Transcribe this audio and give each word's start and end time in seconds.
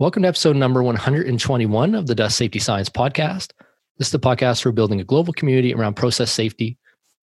Welcome 0.00 0.22
to 0.22 0.28
episode 0.28 0.56
number 0.56 0.82
121 0.82 1.94
of 1.94 2.08
the 2.08 2.16
Dust 2.16 2.36
Safety 2.36 2.58
Science 2.58 2.88
Podcast. 2.88 3.52
This 3.96 4.08
is 4.08 4.10
the 4.10 4.18
podcast 4.18 4.60
for 4.60 4.72
building 4.72 5.00
a 5.00 5.04
global 5.04 5.32
community 5.32 5.72
around 5.72 5.94
process 5.94 6.32
safety 6.32 6.76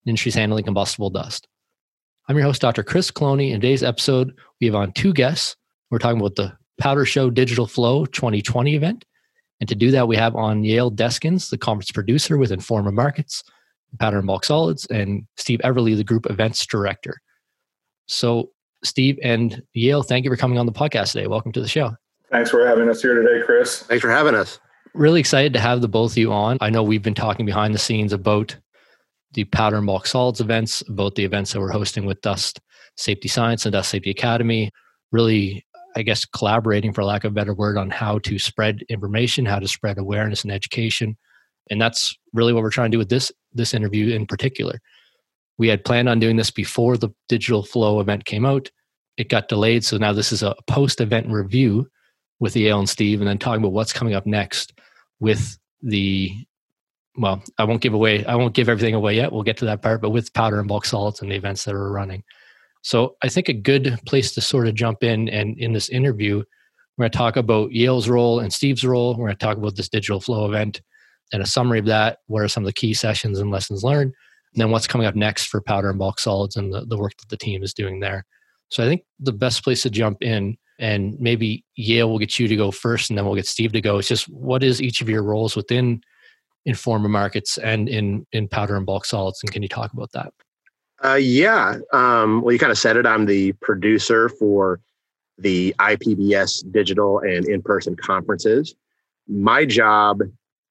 and 0.05 0.11
industries 0.11 0.36
handling 0.36 0.64
combustible 0.64 1.10
dust. 1.10 1.50
I'm 2.29 2.38
your 2.38 2.46
host, 2.46 2.61
Dr. 2.61 2.82
Chris 2.82 3.11
Cloney. 3.11 3.52
In 3.52 3.60
today's 3.60 3.84
episode, 3.84 4.34
we 4.61 4.68
have 4.68 4.75
on 4.75 4.93
two 4.93 5.11
guests. 5.11 5.57
We're 5.89 6.00
talking 6.00 6.21
about 6.21 6.38
the 6.38 6.54
Powder 6.79 7.04
Show 7.04 7.29
Digital 7.29 7.68
Flow 7.68 8.05
2020 8.05 8.74
event. 8.74 9.04
And 9.60 9.68
to 9.68 9.75
do 9.75 9.92
that, 9.92 10.07
we 10.07 10.15
have 10.15 10.38
on 10.38 10.64
Yale 10.64 10.89
Deskins, 10.89 11.50
the 11.50 11.57
conference 11.57 11.92
producer 11.92 12.38
with 12.38 12.51
Informa 12.51 12.93
Markets, 12.93 13.43
Powder 14.00 14.19
and 14.19 14.28
Bulk 14.28 14.46
Solids, 14.46 14.86
and 14.86 15.28
Steve 15.36 15.60
Everly, 15.65 15.97
the 15.97 16.06
group 16.06 16.25
events 16.29 16.65
director. 16.65 17.19
So, 18.06 18.51
Steve 18.82 19.19
and 19.21 19.61
Yale, 19.74 20.04
thank 20.04 20.24
you 20.24 20.32
for 20.32 20.38
coming 20.38 20.57
on 20.57 20.68
the 20.68 20.71
podcast 20.71 21.11
today. 21.11 21.28
Welcome 21.28 21.51
to 21.51 21.61
the 21.61 21.68
show. 21.68 21.97
Thanks 22.32 22.50
for 22.50 22.66
having 22.66 22.90
us 22.90 23.02
here 23.02 23.14
today, 23.16 23.46
Chris. 23.46 23.84
Thanks 23.84 24.02
for 24.02 24.10
having 24.10 24.36
us. 24.36 24.58
Really 24.94 25.20
excited 25.20 25.52
to 25.54 25.60
have 25.60 25.82
the 25.82 25.90
both 25.90 26.12
of 26.12 26.18
you 26.18 26.32
on. 26.32 26.57
I 26.62 26.70
know 26.70 26.82
we've 26.82 27.04
been 27.04 27.14
talking 27.14 27.46
behind 27.46 27.74
the 27.74 27.80
scenes 27.80 28.14
about 28.14 28.56
the 29.34 29.44
powder 29.46 29.78
and 29.78 29.86
bulk 29.86 30.07
solids 30.07 30.40
events, 30.40 30.82
about 30.88 31.16
the 31.16 31.26
events 31.26 31.52
that 31.52 31.60
we're 31.60 31.71
hosting 31.71 32.06
with 32.06 32.22
Dust 32.22 32.62
Safety 32.95 33.28
Science 33.28 33.66
and 33.66 33.73
Dust 33.73 33.90
Safety 33.90 34.12
Academy. 34.12 34.72
Really, 35.12 35.66
I 35.98 36.04
guess, 36.04 36.23
collaborating, 36.23 36.94
for 36.94 37.04
lack 37.04 37.26
of 37.26 37.34
a 37.34 37.36
better 37.36 37.54
word, 37.54 37.78
on 37.78 37.90
how 37.90 38.20
to 38.20 38.40
spread 38.40 38.84
information, 38.88 39.45
how 39.45 39.59
to 39.59 39.68
spread 39.68 39.98
awareness 39.98 40.44
and 40.44 40.54
education. 40.54 41.18
And 41.70 41.82
that's 41.82 42.18
really 42.34 42.54
what 42.54 42.64
we're 42.64 42.72
trying 42.72 42.92
to 42.92 42.95
do 42.95 43.00
with 43.00 43.09
this 43.09 43.32
this 43.54 43.73
interview 43.73 44.16
in 44.16 44.26
particular. 44.26 44.80
We 45.58 45.68
had 45.68 45.84
planned 45.84 46.08
on 46.08 46.20
doing 46.20 46.38
this 46.38 46.52
before 46.52 46.95
the 46.95 47.10
digital 47.28 47.64
flow 47.64 48.00
event 48.00 48.23
came 48.23 48.45
out. 48.45 48.72
It 49.18 49.28
got 49.28 49.50
delayed, 49.50 49.84
so 49.84 49.98
now 49.98 50.14
this 50.14 50.32
is 50.32 50.44
a 50.44 50.56
post 50.68 51.02
event 51.02 51.28
review 51.28 51.88
with 52.42 52.58
Yale 52.58 52.80
and 52.80 52.89
Steve, 52.89 53.22
and 53.22 53.30
then 53.30 53.38
talking 53.38 53.61
about 53.61 53.72
what's 53.72 53.94
coming 53.94 54.16
up 54.16 54.25
next 54.25 54.73
with 55.22 55.58
the 55.81 56.31
well, 57.17 57.44
I 57.58 57.66
won't 57.66 57.81
give 57.81 57.94
away, 57.94 58.25
I 58.25 58.36
won't 58.36 58.56
give 58.56 58.70
everything 58.70 58.95
away 58.95 59.16
yet. 59.16 59.31
We'll 59.31 59.44
get 59.44 59.58
to 59.58 59.66
that 59.66 59.81
part, 59.81 60.02
but 60.02 60.11
with 60.11 60.33
powder 60.33 60.59
and 60.59 60.67
bulk 60.67 60.86
solids 60.86 61.22
and 61.22 61.30
the 61.30 61.36
events 61.36 61.66
that 61.66 61.75
are 61.75 61.92
running. 61.92 62.23
So 62.83 63.17
I 63.22 63.28
think 63.28 63.50
a 63.50 63.53
good 63.53 64.00
place 64.06 64.33
to 64.33 64.42
sort 64.42 64.67
of 64.67 64.75
jump 64.75 65.03
in 65.03 65.28
and 65.30 65.58
in 65.59 65.73
this 65.73 65.89
interview, 65.89 66.38
we're 66.98 67.03
going 67.03 67.11
to 67.11 67.17
talk 67.17 67.36
about 67.36 67.73
Yale's 67.73 68.08
role 68.08 68.39
and 68.39 68.52
Steve's 68.52 68.86
role. 68.86 69.11
We're 69.11 69.28
going 69.28 69.38
to 69.38 69.45
talk 69.45 69.58
about 69.58 69.76
this 69.76 69.89
digital 69.89 70.22
flow 70.22 70.45
event 70.45 70.81
and 71.33 71.44
a 71.44 71.45
summary 71.45 71.80
of 71.80 71.86
that. 71.88 72.20
What 72.28 72.44
are 72.44 72.48
some 72.48 72.64
of 72.64 72.67
the 72.67 72.73
key 72.73 72.94
sessions 72.94 73.39
and 73.39 73.52
lessons 73.52 73.83
learned? 73.83 74.14
And 74.53 74.61
then 74.61 74.72
what's 74.72 74.88
coming 74.88 75.05
up 75.05 75.16
next 75.16 75.48
for 75.48 75.61
powder 75.61 75.89
and 75.89 76.00
bulk 76.00 76.20
solids 76.20 76.55
and 76.55 76.73
the, 76.73 76.86
the 76.86 76.98
work 76.98 77.14
that 77.17 77.30
the 77.30 77.38
team 77.38 77.61
is 77.61 77.73
doing 77.73 78.00
there. 78.00 78.26
So 78.70 78.83
I 78.83 78.88
think 78.88 79.03
the 79.20 79.33
best 79.33 79.64
place 79.64 79.83
to 79.83 79.89
jump 79.89 80.23
in 80.23 80.58
and 80.82 81.18
maybe 81.20 81.64
Yale 81.76 82.10
will 82.10 82.20
get 82.20 82.40
you 82.40 82.48
to 82.48 82.56
go 82.56 82.72
first 82.72 83.10
and 83.10 83.18
then 83.18 83.24
we'll 83.26 83.36
get 83.36 83.46
Steve 83.46 83.72
to 83.74 83.82
go. 83.82 84.00
It's 84.00 84.08
just 84.08 84.28
what 84.28 84.64
is 84.64 84.82
each 84.82 85.00
of 85.00 85.08
your 85.08 85.23
roles 85.23 85.56
within 85.56 86.02
Informa 86.68 87.10
Markets 87.10 87.58
and 87.60 87.88
in 87.88 88.26
in 88.34 88.48
powder 88.48 88.76
and 88.76 88.86
bulk 88.86 89.06
solids, 89.06 89.42
and 89.42 89.52
can 89.52 89.64
you 89.64 89.70
talk 89.70 89.94
about 89.94 90.12
that? 90.12 90.34
Uh, 91.04 91.16
yeah. 91.16 91.78
Um, 91.94 92.42
well, 92.42 92.52
you 92.52 92.60
kind 92.60 92.72
of 92.72 92.78
said 92.78 92.98
it. 92.98 93.08
I'm 93.08 93.26
the 93.26 93.54
producer 93.54 94.30
for 94.30 94.80
the 95.40 95.73
IPBS 95.80 96.72
digital 96.72 97.20
and 97.20 97.48
in-person 97.48 97.95
conferences. 97.95 98.76
My 99.28 99.66
job, 99.66 100.22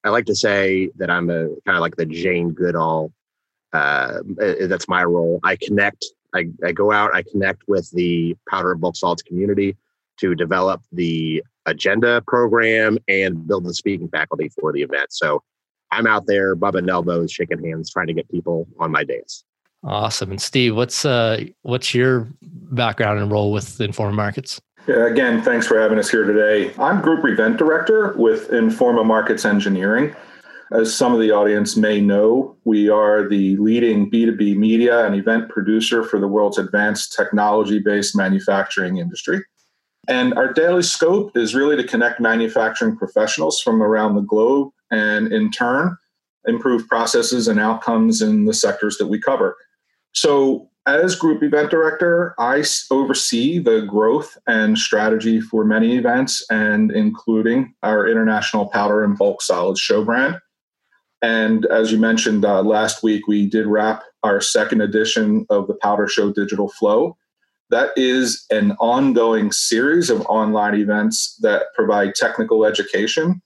I 0.05 0.11
like 0.11 0.27
to 0.27 0.36
say 0.36 0.91
that 0.97 1.11
I'm 1.11 1.30
a 1.30 1.48
kind 1.67 1.77
of 1.77 1.80
like 1.80 1.97
the 1.97 2.06
Jane 2.06 2.50
Goodall. 2.50 3.12
Uh, 3.72 4.20
that's 4.36 4.86
my 4.86 5.02
role. 5.02 5.41
I 5.42 5.56
connect. 5.56 6.05
I, 6.33 6.48
I 6.64 6.70
go 6.70 6.92
out. 6.92 7.12
I 7.12 7.22
connect 7.22 7.64
with 7.67 7.91
the 7.91 8.36
powder 8.48 8.70
and 8.70 8.80
bulk 8.80 8.95
solids 8.95 9.22
community 9.22 9.77
to 10.20 10.35
develop 10.35 10.83
the 10.92 11.42
agenda 11.67 12.23
program 12.27 12.98
and 13.08 13.47
build 13.47 13.64
the 13.64 13.75
speaking 13.75 14.08
faculty 14.08 14.51
for 14.61 14.73
the 14.73 14.83
event. 14.83 15.07
So 15.11 15.42
I'm 15.91 16.07
out 16.07 16.27
there 16.27 16.55
bumping 16.55 16.89
elbows, 16.89 17.33
shaking 17.33 17.64
hands, 17.64 17.91
trying 17.91 18.07
to 18.07 18.14
get 18.14 18.31
people 18.31 18.69
on 18.79 18.91
my 18.91 19.05
days. 19.05 19.45
Awesome. 19.83 20.31
And 20.31 20.41
Steve, 20.41 20.77
what's 20.77 21.05
uh, 21.05 21.45
what's 21.63 21.95
your 21.95 22.29
background 22.42 23.19
and 23.19 23.31
role 23.31 23.51
with 23.51 23.79
Informa 23.79 24.13
Markets? 24.13 24.61
Yeah, 24.86 25.07
again, 25.07 25.42
thanks 25.42 25.67
for 25.67 25.81
having 25.81 25.98
us 25.98 26.11
here 26.11 26.25
today. 26.25 26.75
I'm 26.79 27.01
Group 27.01 27.25
Event 27.25 27.57
Director 27.57 28.14
with 28.17 28.48
Informa 28.51 29.05
Markets 29.05 29.45
Engineering. 29.45 30.14
As 30.73 30.95
some 30.95 31.13
of 31.13 31.20
the 31.20 31.33
audience 31.33 31.77
may 31.77 32.01
know, 32.01 32.57
we 32.64 32.89
are 32.89 33.29
the 33.29 33.57
leading 33.57 34.11
B2B 34.11 34.57
media 34.57 35.05
and 35.05 35.17
event 35.17 35.48
producer 35.48 36.05
for 36.05 36.20
the 36.20 36.29
world's 36.29 36.58
advanced 36.58 37.14
technology 37.14 37.79
based 37.79 38.17
manufacturing 38.17 38.98
industry. 38.98 39.42
And 40.08 40.34
our 40.34 40.52
daily 40.52 40.83
scope 40.83 41.36
is 41.36 41.55
really 41.55 41.77
to 41.77 41.84
connect 41.84 42.20
manufacturing 42.20 42.96
professionals 42.96 43.61
from 43.61 43.83
around 43.83 44.14
the 44.14 44.22
globe 44.22 44.72
and 44.90 45.33
in 45.33 45.50
turn 45.50 45.96
improve 46.46 46.88
processes 46.88 47.48
and 47.48 47.61
outcomes 47.61 48.22
in 48.22 48.46
the 48.46 48.55
sectors 48.55 48.96
that 48.98 49.08
we 49.08 49.20
cover. 49.20 49.56
So, 50.12 50.68
as 50.86 51.14
group 51.14 51.42
event 51.42 51.70
director, 51.70 52.34
I 52.39 52.64
oversee 52.90 53.58
the 53.58 53.83
growth 53.83 54.39
and 54.46 54.78
strategy 54.78 55.40
for 55.40 55.62
many 55.64 55.96
events, 55.96 56.44
and 56.50 56.90
including 56.90 57.74
our 57.83 58.08
international 58.08 58.66
powder 58.66 59.05
and 59.05 59.16
bulk 59.16 59.42
solids 59.42 59.78
show 59.78 60.02
brand. 60.02 60.40
And 61.22 61.66
as 61.66 61.92
you 61.92 61.98
mentioned 61.98 62.46
uh, 62.46 62.62
last 62.62 63.02
week, 63.02 63.28
we 63.28 63.46
did 63.46 63.66
wrap 63.66 64.02
our 64.22 64.40
second 64.40 64.80
edition 64.80 65.46
of 65.50 65.66
the 65.66 65.74
Powder 65.74 66.08
Show 66.08 66.33
Digital 66.33 66.70
Flow. 66.70 67.16
That 67.70 67.91
is 67.97 68.45
an 68.51 68.73
ongoing 68.73 69.53
series 69.53 70.11
of 70.11 70.23
online 70.23 70.75
events 70.75 71.36
that 71.41 71.67
provide 71.75 72.14
technical 72.14 72.64
education 72.64 73.41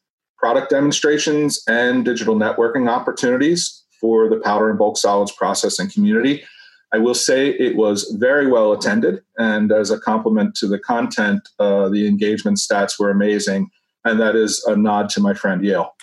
product 0.45 0.69
demonstrations, 0.69 1.63
and 1.69 2.05
digital 2.05 2.35
networking 2.35 2.87
opportunities 2.87 3.83
for 3.99 4.29
the 4.29 4.37
powder 4.41 4.69
and 4.69 4.79
bulk 4.79 4.99
solids 4.99 5.33
processing 5.33 5.89
community. 5.89 6.45
I 6.93 6.99
will 6.99 7.15
say 7.15 7.49
it 7.49 7.77
was 7.77 8.15
very 8.21 8.47
well 8.47 8.71
attended, 8.73 9.23
and 9.39 9.73
as 9.73 9.91
a 9.91 9.99
compliment 9.99 10.55
to 10.57 10.67
the 10.67 10.79
content, 10.79 11.49
uh, 11.59 11.89
the 11.89 12.07
engagement 12.07 12.59
stats 12.59 12.99
were 12.99 13.11
amazing, 13.11 13.71
and 14.05 14.21
that 14.21 14.37
is 14.37 14.63
a 14.67 14.77
nod 14.77 15.09
to 15.11 15.21
my 15.21 15.33
friend 15.33 15.65
Yale. 15.65 15.95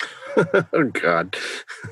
oh 0.74 0.92
God! 0.92 1.38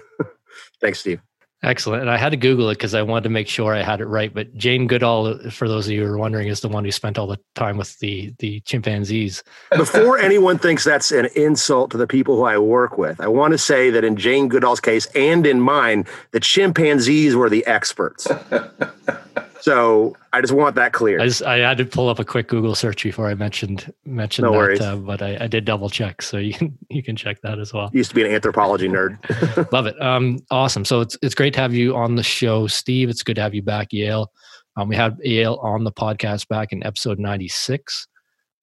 Thanks, 0.82 1.02
Steve. 1.02 1.22
Excellent. 1.62 2.02
And 2.02 2.09
I 2.09 2.16
had 2.16 2.30
to 2.30 2.38
Google 2.38 2.70
it 2.70 2.75
because 2.75 2.94
I 2.94 3.02
wanted 3.02 3.24
to 3.24 3.30
make 3.30 3.50
sure 3.50 3.75
I 3.75 3.84
had 3.84 4.00
it 4.00 4.06
right. 4.06 4.34
But 4.34 4.56
Jane 4.56 4.88
Goodall, 4.88 5.50
for 5.50 5.68
those 5.68 5.88
of 5.88 5.92
you 5.92 6.06
who 6.06 6.14
are 6.14 6.18
wondering, 6.18 6.47
is 6.47 6.62
the 6.62 6.70
one 6.70 6.86
who 6.86 6.92
spent 6.92 7.18
all 7.18 7.28
the 7.28 7.40
time 7.56 7.75
with 7.75 8.00
the 8.00 8.34
the 8.40 8.62
chimpanzees. 8.62 9.44
Before 9.75 10.18
anyone 10.18 10.58
thinks 10.58 10.86
that's 10.86 11.12
an 11.12 11.28
insult 11.36 11.92
to 11.92 11.98
the 11.98 12.08
people 12.08 12.38
who 12.38 12.44
I 12.44 12.58
work 12.58 12.98
with, 12.98 13.19
I 13.19 13.28
want 13.28 13.52
to 13.52 13.58
say 13.58 13.90
that 13.90 14.06
in 14.06 14.16
Jane 14.16 14.48
Goodall's 14.48 14.80
case 14.80 15.08
and 15.08 15.46
in 15.46 15.59
mine, 15.59 16.06
the 16.31 16.40
chimpanzees 16.40 17.36
were 17.36 17.50
the 17.50 17.66
experts. 17.66 18.25
So 19.62 20.16
I 20.31 20.42
just 20.42 20.53
want 20.53 20.75
that 20.75 20.94
clear. 20.94 21.20
I 21.20 21.25
just 21.25 21.44
I 21.44 21.58
had 21.58 21.78
to 21.78 21.86
pull 21.86 22.09
up 22.09 22.20
a 22.20 22.25
quick 22.25 22.47
Google 22.47 22.75
search 22.75 23.03
before 23.03 23.28
I 23.28 23.36
mentioned 23.36 23.94
mentioned 24.06 24.46
no 24.46 24.53
that, 24.53 24.81
uh, 24.81 24.96
but 24.96 25.22
I, 25.22 25.38
I, 25.42 25.47
did 25.47 25.66
double 25.66 25.90
check, 25.90 26.22
so 26.22 26.38
you 26.38 26.53
can 26.53 26.78
you 26.90 27.03
can 27.03 27.16
check 27.16 27.42
that 27.42 27.59
as 27.59 27.74
well. 27.74 27.90
Used 27.94 28.09
to 28.09 28.16
be 28.16 28.24
an 28.24 28.31
anthropology 28.31 28.88
nerd. 28.88 29.72
Love 29.72 29.86
it. 29.88 30.02
Um, 30.02 30.40
awesome. 30.52 30.86
So 30.86 31.02
it's 31.02 31.18
it's 31.22 31.36
great 31.36 31.53
to 31.56 31.59
have 31.59 31.74
you 31.74 31.96
on 31.96 32.16
the 32.16 32.24
show, 32.24 32.68
Steve. 32.68 33.09
It's 33.09 33.24
good 33.24 33.36
to 33.36 33.42
have 33.42 33.53
you 33.53 33.62
back, 33.62 33.92
Yale. 33.92 34.31
Um, 34.78 34.88
we 34.88 34.96
had 34.96 35.18
Yale 35.22 35.59
on 35.62 35.84
the 35.84 35.92
podcast 35.92 36.48
back 36.48 36.72
in 36.72 36.84
episode 36.84 37.19
ninety 37.19 37.48
six, 37.48 38.08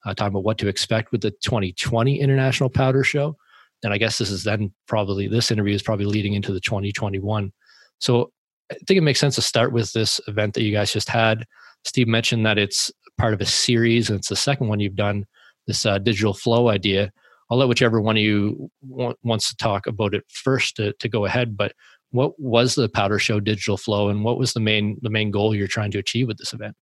uh, 0.05 0.15
talking 0.15 0.33
about 0.33 0.45
what 0.45 0.59
to 0.59 0.69
expect 0.69 1.13
with 1.13 1.21
the 1.21 1.31
2020 1.31 2.21
International 2.21 2.71
Powder 2.71 3.05
Show. 3.05 3.37
And 3.83 3.93
I 3.93 3.99
guess 3.99 4.19
this 4.19 4.31
is 4.31 4.45
then 4.45 4.73
probably 4.89 5.29
this 5.29 5.51
interview 5.51 5.75
is 5.75 5.83
probably 5.83 6.07
leading 6.07 6.33
into 6.33 6.53
the 6.53 6.61
2021. 6.61 7.53
So 7.99 8.33
I 8.71 8.75
think 8.87 8.99
it 8.99 9.03
makes 9.03 9.21
sense 9.21 9.35
to 9.37 9.43
start 9.43 9.73
with 9.73 9.93
this 9.93 10.21
event 10.27 10.55
that 10.55 10.63
you 10.63 10.73
guys 10.73 10.93
just 10.93 11.09
had. 11.09 11.45
Steve 11.85 12.09
mentioned 12.09 12.45
that 12.47 12.59
it's 12.59 12.91
part 13.19 13.35
of 13.35 13.41
a 13.41 13.47
series, 13.47 14.11
and 14.11 14.19
it's 14.19 14.29
the 14.29 14.37
second 14.37 14.69
one 14.69 14.81
you've 14.81 14.97
done. 14.97 15.25
This 15.67 15.87
uh, 15.87 15.99
digital 15.99 16.35
flow 16.35 16.69
idea. 16.69 17.13
I'll 17.51 17.59
let 17.59 17.69
whichever 17.69 18.01
one 18.01 18.17
of 18.17 18.23
you 18.23 18.71
want, 18.83 19.19
wants 19.23 19.49
to 19.51 19.57
talk 19.57 19.87
about 19.87 20.15
it 20.15 20.25
first 20.29 20.77
to, 20.77 20.93
to 20.95 21.09
go 21.09 21.25
ahead. 21.25 21.57
But 21.57 21.73
what 22.11 22.39
was 22.39 22.75
the 22.75 22.89
Powder 22.89 23.19
Show 23.19 23.41
digital 23.41 23.77
flow, 23.77 24.09
and 24.09 24.25
what 24.25 24.39
was 24.39 24.53
the 24.53 24.61
main 24.61 24.99
the 25.03 25.11
main 25.11 25.31
goal 25.31 25.55
you're 25.55 25.67
trying 25.67 25.91
to 25.93 25.99
achieve 25.99 26.27
with 26.27 26.39
this 26.39 26.53
event? 26.53 26.77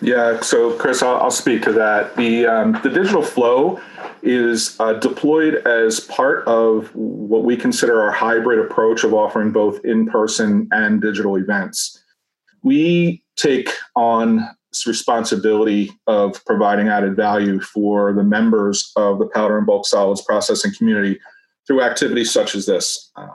Yeah, 0.00 0.40
so 0.40 0.76
Chris, 0.78 1.02
I'll, 1.02 1.16
I'll 1.16 1.30
speak 1.30 1.62
to 1.62 1.72
that. 1.72 2.14
The 2.16 2.46
um, 2.46 2.80
the 2.82 2.90
digital 2.90 3.22
flow 3.22 3.80
is 4.22 4.78
uh, 4.80 4.94
deployed 4.94 5.66
as 5.66 6.00
part 6.00 6.46
of 6.46 6.94
what 6.94 7.44
we 7.44 7.56
consider 7.56 8.00
our 8.00 8.12
hybrid 8.12 8.58
approach 8.58 9.04
of 9.04 9.12
offering 9.12 9.52
both 9.52 9.84
in 9.84 10.06
person 10.06 10.68
and 10.70 11.00
digital 11.00 11.36
events. 11.36 12.02
We 12.62 13.22
take 13.36 13.70
on 13.96 14.48
responsibility 14.86 15.90
of 16.06 16.44
providing 16.44 16.88
added 16.88 17.16
value 17.16 17.60
for 17.60 18.12
the 18.12 18.22
members 18.22 18.92
of 18.96 19.18
the 19.18 19.26
powder 19.26 19.56
and 19.56 19.66
bulk 19.66 19.86
solids 19.86 20.22
processing 20.22 20.72
community 20.76 21.18
through 21.66 21.82
activities 21.82 22.30
such 22.30 22.54
as 22.54 22.66
this. 22.66 23.10
Uh, 23.16 23.26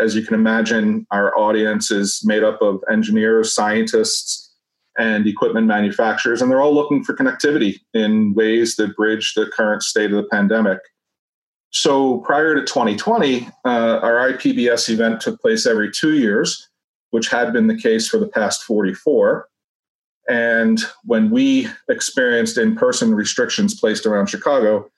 as 0.00 0.14
you 0.14 0.22
can 0.24 0.34
imagine, 0.34 1.06
our 1.10 1.36
audience 1.36 1.90
is 1.90 2.22
made 2.24 2.42
up 2.42 2.60
of 2.62 2.82
engineers, 2.90 3.54
scientists, 3.54 4.41
and 4.98 5.26
equipment 5.26 5.66
manufacturers, 5.66 6.42
and 6.42 6.50
they're 6.50 6.60
all 6.60 6.74
looking 6.74 7.02
for 7.02 7.14
connectivity 7.14 7.80
in 7.94 8.34
ways 8.34 8.76
that 8.76 8.96
bridge 8.96 9.34
the 9.34 9.46
current 9.46 9.82
state 9.82 10.10
of 10.10 10.16
the 10.16 10.28
pandemic. 10.28 10.78
So 11.70 12.18
prior 12.18 12.54
to 12.54 12.60
2020, 12.60 13.48
uh, 13.64 13.68
our 14.02 14.32
IPBS 14.32 14.90
event 14.90 15.20
took 15.20 15.40
place 15.40 15.66
every 15.66 15.90
two 15.90 16.14
years, 16.14 16.68
which 17.10 17.28
had 17.28 17.52
been 17.52 17.66
the 17.66 17.80
case 17.80 18.06
for 18.06 18.18
the 18.18 18.28
past 18.28 18.62
44. 18.64 19.48
And 20.28 20.78
when 21.04 21.30
we 21.30 21.68
experienced 21.88 22.58
in 22.58 22.76
person 22.76 23.14
restrictions 23.14 23.78
placed 23.78 24.04
around 24.04 24.26
Chicago, 24.26 24.90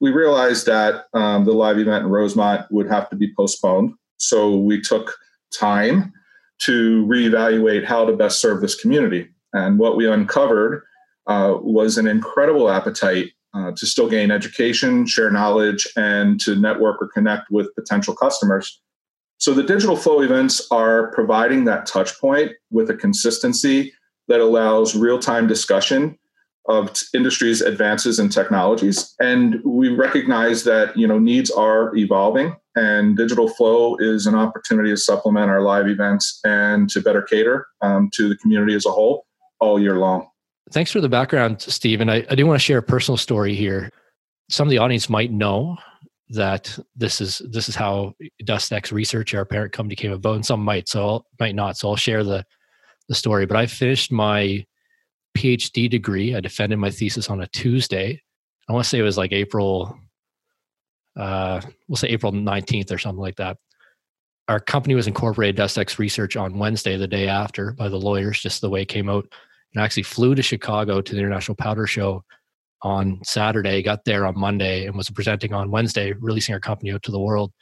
we 0.00 0.10
realized 0.10 0.66
that 0.66 1.06
um, 1.12 1.44
the 1.44 1.52
live 1.52 1.78
event 1.78 2.04
in 2.04 2.10
Rosemont 2.10 2.66
would 2.70 2.88
have 2.88 3.10
to 3.10 3.16
be 3.16 3.34
postponed. 3.34 3.94
So 4.16 4.56
we 4.56 4.80
took 4.80 5.14
time 5.52 6.12
to 6.60 7.04
reevaluate 7.06 7.84
how 7.84 8.04
to 8.04 8.16
best 8.16 8.40
serve 8.40 8.60
this 8.60 8.74
community. 8.74 9.28
And 9.52 9.78
what 9.78 9.96
we 9.96 10.10
uncovered 10.10 10.82
uh, 11.26 11.54
was 11.60 11.98
an 11.98 12.06
incredible 12.06 12.70
appetite 12.70 13.30
uh, 13.54 13.72
to 13.76 13.86
still 13.86 14.08
gain 14.08 14.30
education, 14.30 15.06
share 15.06 15.30
knowledge, 15.30 15.86
and 15.96 16.40
to 16.40 16.56
network 16.56 17.02
or 17.02 17.08
connect 17.08 17.50
with 17.50 17.74
potential 17.74 18.14
customers. 18.14 18.80
So 19.38 19.54
the 19.54 19.62
digital 19.62 19.96
flow 19.96 20.20
events 20.20 20.66
are 20.70 21.10
providing 21.12 21.64
that 21.64 21.86
touch 21.86 22.18
point 22.20 22.52
with 22.70 22.90
a 22.90 22.94
consistency 22.94 23.92
that 24.28 24.40
allows 24.40 24.94
real-time 24.94 25.46
discussion 25.46 26.16
of 26.68 26.92
industry's 27.14 27.60
advances 27.60 28.18
and 28.18 28.30
technologies. 28.30 29.14
And 29.18 29.60
we 29.64 29.88
recognize 29.88 30.64
that 30.64 30.96
you 30.96 31.06
know 31.06 31.18
needs 31.18 31.50
are 31.50 31.96
evolving 31.96 32.54
and 32.76 33.16
digital 33.16 33.48
flow 33.48 33.96
is 33.98 34.26
an 34.26 34.34
opportunity 34.34 34.90
to 34.90 34.96
supplement 34.96 35.50
our 35.50 35.62
live 35.62 35.88
events 35.88 36.38
and 36.44 36.88
to 36.90 37.00
better 37.00 37.22
cater 37.22 37.66
um, 37.80 38.10
to 38.14 38.28
the 38.28 38.36
community 38.36 38.74
as 38.74 38.86
a 38.86 38.90
whole 38.90 39.26
all 39.60 39.80
year 39.80 39.98
long. 39.98 40.28
Thanks 40.72 40.92
for 40.92 41.00
the 41.00 41.08
background, 41.08 41.60
Steve. 41.60 42.00
And 42.00 42.10
I, 42.10 42.24
I 42.30 42.34
do 42.34 42.46
want 42.46 42.58
to 42.58 42.64
share 42.64 42.78
a 42.78 42.82
personal 42.82 43.16
story 43.16 43.54
here. 43.54 43.90
Some 44.48 44.68
of 44.68 44.70
the 44.70 44.78
audience 44.78 45.08
might 45.08 45.32
know 45.32 45.76
that 46.30 46.78
this 46.94 47.20
is 47.20 47.42
this 47.50 47.68
is 47.68 47.74
how 47.74 48.14
DustX 48.44 48.92
Research, 48.92 49.34
our 49.34 49.44
parent 49.44 49.72
company, 49.72 49.96
came 49.96 50.12
about, 50.12 50.36
and 50.36 50.46
some 50.46 50.62
might, 50.62 50.88
so 50.88 51.00
I'll, 51.00 51.26
might 51.40 51.54
not. 51.54 51.76
So 51.76 51.88
I'll 51.88 51.96
share 51.96 52.22
the 52.22 52.44
the 53.08 53.14
story. 53.14 53.46
But 53.46 53.56
I 53.56 53.66
finished 53.66 54.12
my 54.12 54.64
PhD 55.36 55.90
degree. 55.90 56.34
I 56.34 56.40
defended 56.40 56.78
my 56.78 56.90
thesis 56.90 57.28
on 57.28 57.40
a 57.40 57.46
Tuesday. 57.48 58.20
I 58.68 58.72
want 58.72 58.84
to 58.84 58.88
say 58.88 58.98
it 58.98 59.02
was 59.02 59.18
like 59.18 59.32
April, 59.32 59.98
uh, 61.16 61.60
we'll 61.88 61.96
say 61.96 62.08
April 62.08 62.32
19th 62.32 62.92
or 62.92 62.98
something 62.98 63.20
like 63.20 63.36
that. 63.36 63.56
Our 64.46 64.60
company 64.60 64.94
was 64.94 65.08
incorporated 65.08 65.56
DustX 65.56 65.98
Research 65.98 66.36
on 66.36 66.58
Wednesday, 66.58 66.96
the 66.96 67.08
day 67.08 67.28
after, 67.28 67.72
by 67.72 67.88
the 67.88 67.98
lawyers, 67.98 68.40
just 68.40 68.60
the 68.60 68.70
way 68.70 68.82
it 68.82 68.88
came 68.88 69.08
out 69.08 69.26
and 69.72 69.82
I 69.82 69.84
actually 69.84 70.02
flew 70.04 70.34
to 70.34 70.42
Chicago 70.42 71.00
to 71.00 71.12
the 71.12 71.18
International 71.18 71.54
Powder 71.54 71.86
Show 71.86 72.24
on 72.82 73.20
Saturday, 73.24 73.82
got 73.82 74.04
there 74.04 74.26
on 74.26 74.38
Monday, 74.38 74.86
and 74.86 74.96
was 74.96 75.10
presenting 75.10 75.52
on 75.52 75.70
Wednesday, 75.70 76.12
releasing 76.12 76.54
our 76.54 76.60
company 76.60 76.92
out 76.92 77.02
to 77.04 77.12
the 77.12 77.20
world. 77.20 77.52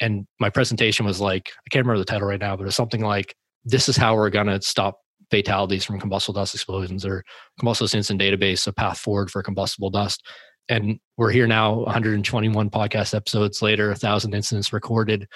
And 0.00 0.26
my 0.40 0.50
presentation 0.50 1.06
was 1.06 1.20
like, 1.20 1.50
I 1.58 1.68
can't 1.70 1.86
remember 1.86 2.00
the 2.00 2.04
title 2.04 2.28
right 2.28 2.40
now, 2.40 2.56
but 2.56 2.62
it 2.62 2.66
was 2.66 2.76
something 2.76 3.02
like, 3.02 3.34
This 3.64 3.88
is 3.88 3.96
how 3.96 4.14
we're 4.14 4.30
going 4.30 4.48
to 4.48 4.60
stop 4.60 4.98
fatalities 5.30 5.84
from 5.84 6.00
combustible 6.00 6.34
dust 6.34 6.54
explosions 6.54 7.04
or 7.06 7.24
combustible 7.58 7.96
incident 7.96 8.20
database, 8.20 8.66
a 8.66 8.72
path 8.72 8.98
forward 8.98 9.30
for 9.30 9.42
combustible 9.42 9.90
dust. 9.90 10.22
And 10.68 10.98
we're 11.16 11.30
here 11.30 11.46
now, 11.46 11.74
121 11.80 12.70
podcast 12.70 13.14
episodes 13.14 13.62
later, 13.62 13.90
a 13.90 13.94
thousand 13.94 14.34
incidents 14.34 14.72
recorded, 14.72 15.26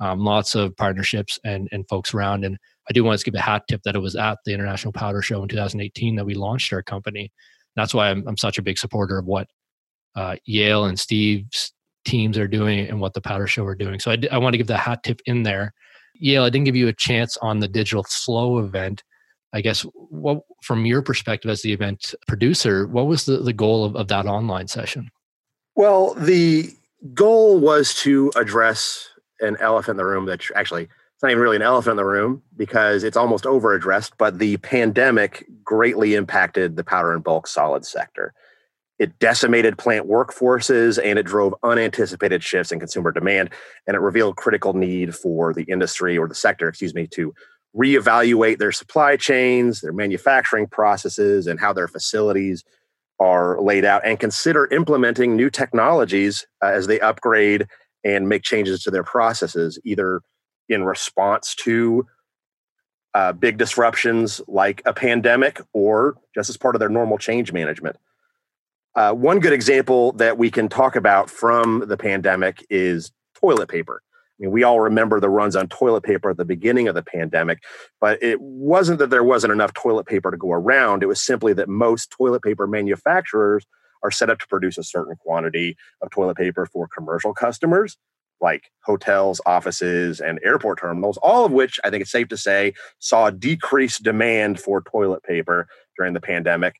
um, 0.00 0.20
lots 0.20 0.54
of 0.54 0.76
partnerships 0.76 1.38
and, 1.44 1.68
and 1.70 1.88
folks 1.88 2.14
around. 2.14 2.44
And 2.44 2.58
I 2.88 2.92
do 2.92 3.04
want 3.04 3.18
to 3.18 3.24
give 3.24 3.34
a 3.34 3.40
hat 3.40 3.62
tip 3.68 3.82
that 3.84 3.94
it 3.94 4.00
was 4.00 4.16
at 4.16 4.38
the 4.44 4.52
International 4.52 4.92
Powder 4.92 5.22
Show 5.22 5.42
in 5.42 5.48
2018 5.48 6.16
that 6.16 6.24
we 6.24 6.34
launched 6.34 6.72
our 6.72 6.82
company. 6.82 7.30
That's 7.76 7.94
why 7.94 8.10
I'm, 8.10 8.26
I'm 8.26 8.36
such 8.36 8.58
a 8.58 8.62
big 8.62 8.78
supporter 8.78 9.18
of 9.18 9.26
what 9.26 9.48
uh, 10.16 10.36
Yale 10.44 10.84
and 10.84 10.98
Steve's 10.98 11.72
teams 12.04 12.36
are 12.36 12.48
doing 12.48 12.80
and 12.80 13.00
what 13.00 13.14
the 13.14 13.20
Powder 13.20 13.46
Show 13.46 13.64
are 13.64 13.74
doing. 13.74 14.00
So 14.00 14.10
I, 14.10 14.16
d- 14.16 14.28
I 14.28 14.38
want 14.38 14.54
to 14.54 14.58
give 14.58 14.66
the 14.66 14.76
hat 14.76 15.02
tip 15.04 15.20
in 15.26 15.42
there. 15.42 15.72
Yale, 16.14 16.44
I 16.44 16.50
didn't 16.50 16.66
give 16.66 16.76
you 16.76 16.88
a 16.88 16.92
chance 16.92 17.36
on 17.38 17.60
the 17.60 17.68
digital 17.68 18.04
flow 18.04 18.58
event. 18.58 19.02
I 19.54 19.60
guess 19.60 19.82
what 19.94 20.40
from 20.62 20.86
your 20.86 21.02
perspective 21.02 21.50
as 21.50 21.62
the 21.62 21.72
event 21.72 22.14
producer, 22.26 22.86
what 22.86 23.06
was 23.06 23.26
the, 23.26 23.38
the 23.38 23.52
goal 23.52 23.84
of, 23.84 23.96
of 23.96 24.08
that 24.08 24.26
online 24.26 24.66
session? 24.66 25.10
Well, 25.74 26.14
the 26.14 26.70
goal 27.14 27.58
was 27.58 27.94
to 28.02 28.32
address 28.36 29.08
an 29.40 29.56
elephant 29.60 29.92
in 29.92 29.96
the 29.98 30.04
room 30.04 30.26
that 30.26 30.42
actually 30.54 30.88
it's 31.22 31.28
not 31.28 31.30
even 31.30 31.42
really 31.44 31.54
an 31.54 31.62
elephant 31.62 31.92
in 31.92 31.96
the 31.98 32.04
room 32.04 32.42
because 32.56 33.04
it's 33.04 33.16
almost 33.16 33.46
over 33.46 33.74
addressed, 33.74 34.18
but 34.18 34.40
the 34.40 34.56
pandemic 34.56 35.46
greatly 35.62 36.16
impacted 36.16 36.74
the 36.74 36.82
powder 36.82 37.12
and 37.12 37.22
bulk 37.22 37.46
solid 37.46 37.86
sector. 37.86 38.34
It 38.98 39.16
decimated 39.20 39.78
plant 39.78 40.08
workforces 40.08 41.00
and 41.00 41.20
it 41.20 41.22
drove 41.22 41.54
unanticipated 41.62 42.42
shifts 42.42 42.72
in 42.72 42.80
consumer 42.80 43.12
demand. 43.12 43.50
And 43.86 43.94
it 43.94 44.00
revealed 44.00 44.34
critical 44.34 44.72
need 44.72 45.14
for 45.14 45.54
the 45.54 45.62
industry 45.62 46.18
or 46.18 46.26
the 46.26 46.34
sector, 46.34 46.66
excuse 46.66 46.92
me, 46.92 47.06
to 47.12 47.32
reevaluate 47.76 48.58
their 48.58 48.72
supply 48.72 49.16
chains, 49.16 49.80
their 49.80 49.92
manufacturing 49.92 50.66
processes, 50.66 51.46
and 51.46 51.60
how 51.60 51.72
their 51.72 51.86
facilities 51.86 52.64
are 53.20 53.60
laid 53.60 53.84
out, 53.84 54.04
and 54.04 54.18
consider 54.18 54.66
implementing 54.72 55.36
new 55.36 55.50
technologies 55.50 56.48
uh, 56.64 56.66
as 56.66 56.88
they 56.88 56.98
upgrade 56.98 57.68
and 58.02 58.28
make 58.28 58.42
changes 58.42 58.82
to 58.82 58.90
their 58.90 59.04
processes, 59.04 59.78
either 59.84 60.20
in 60.68 60.84
response 60.84 61.54
to 61.54 62.06
uh, 63.14 63.32
big 63.32 63.58
disruptions 63.58 64.40
like 64.48 64.82
a 64.86 64.92
pandemic 64.92 65.60
or 65.72 66.16
just 66.34 66.48
as 66.48 66.56
part 66.56 66.74
of 66.74 66.80
their 66.80 66.88
normal 66.88 67.18
change 67.18 67.52
management. 67.52 67.96
Uh, 68.94 69.12
one 69.12 69.40
good 69.40 69.52
example 69.52 70.12
that 70.12 70.38
we 70.38 70.50
can 70.50 70.68
talk 70.68 70.96
about 70.96 71.30
from 71.30 71.84
the 71.88 71.96
pandemic 71.96 72.64
is 72.68 73.10
toilet 73.34 73.68
paper. 73.68 74.02
I 74.06 74.42
mean, 74.42 74.50
we 74.50 74.62
all 74.62 74.80
remember 74.80 75.20
the 75.20 75.30
runs 75.30 75.56
on 75.56 75.68
toilet 75.68 76.02
paper 76.02 76.30
at 76.30 76.36
the 76.36 76.44
beginning 76.44 76.88
of 76.88 76.94
the 76.94 77.02
pandemic, 77.02 77.62
but 78.00 78.22
it 78.22 78.40
wasn't 78.40 78.98
that 78.98 79.10
there 79.10 79.24
wasn't 79.24 79.52
enough 79.52 79.72
toilet 79.72 80.06
paper 80.06 80.30
to 80.30 80.36
go 80.36 80.52
around. 80.52 81.02
It 81.02 81.06
was 81.06 81.22
simply 81.22 81.52
that 81.54 81.68
most 81.68 82.10
toilet 82.10 82.42
paper 82.42 82.66
manufacturers 82.66 83.66
are 84.02 84.10
set 84.10 84.30
up 84.30 84.38
to 84.40 84.48
produce 84.48 84.78
a 84.78 84.82
certain 84.82 85.16
quantity 85.16 85.76
of 86.02 86.10
toilet 86.10 86.36
paper 86.36 86.66
for 86.66 86.88
commercial 86.88 87.32
customers 87.32 87.96
like 88.42 88.70
hotels, 88.84 89.40
offices, 89.46 90.20
and 90.20 90.40
airport 90.44 90.80
terminals, 90.80 91.18
all 91.22 91.44
of 91.44 91.52
which 91.52 91.78
I 91.84 91.90
think 91.90 92.02
it's 92.02 92.10
safe 92.10 92.28
to 92.28 92.36
say 92.36 92.74
saw 92.98 93.30
decreased 93.30 94.02
demand 94.02 94.60
for 94.60 94.82
toilet 94.82 95.22
paper 95.22 95.68
during 95.96 96.12
the 96.12 96.20
pandemic. 96.20 96.76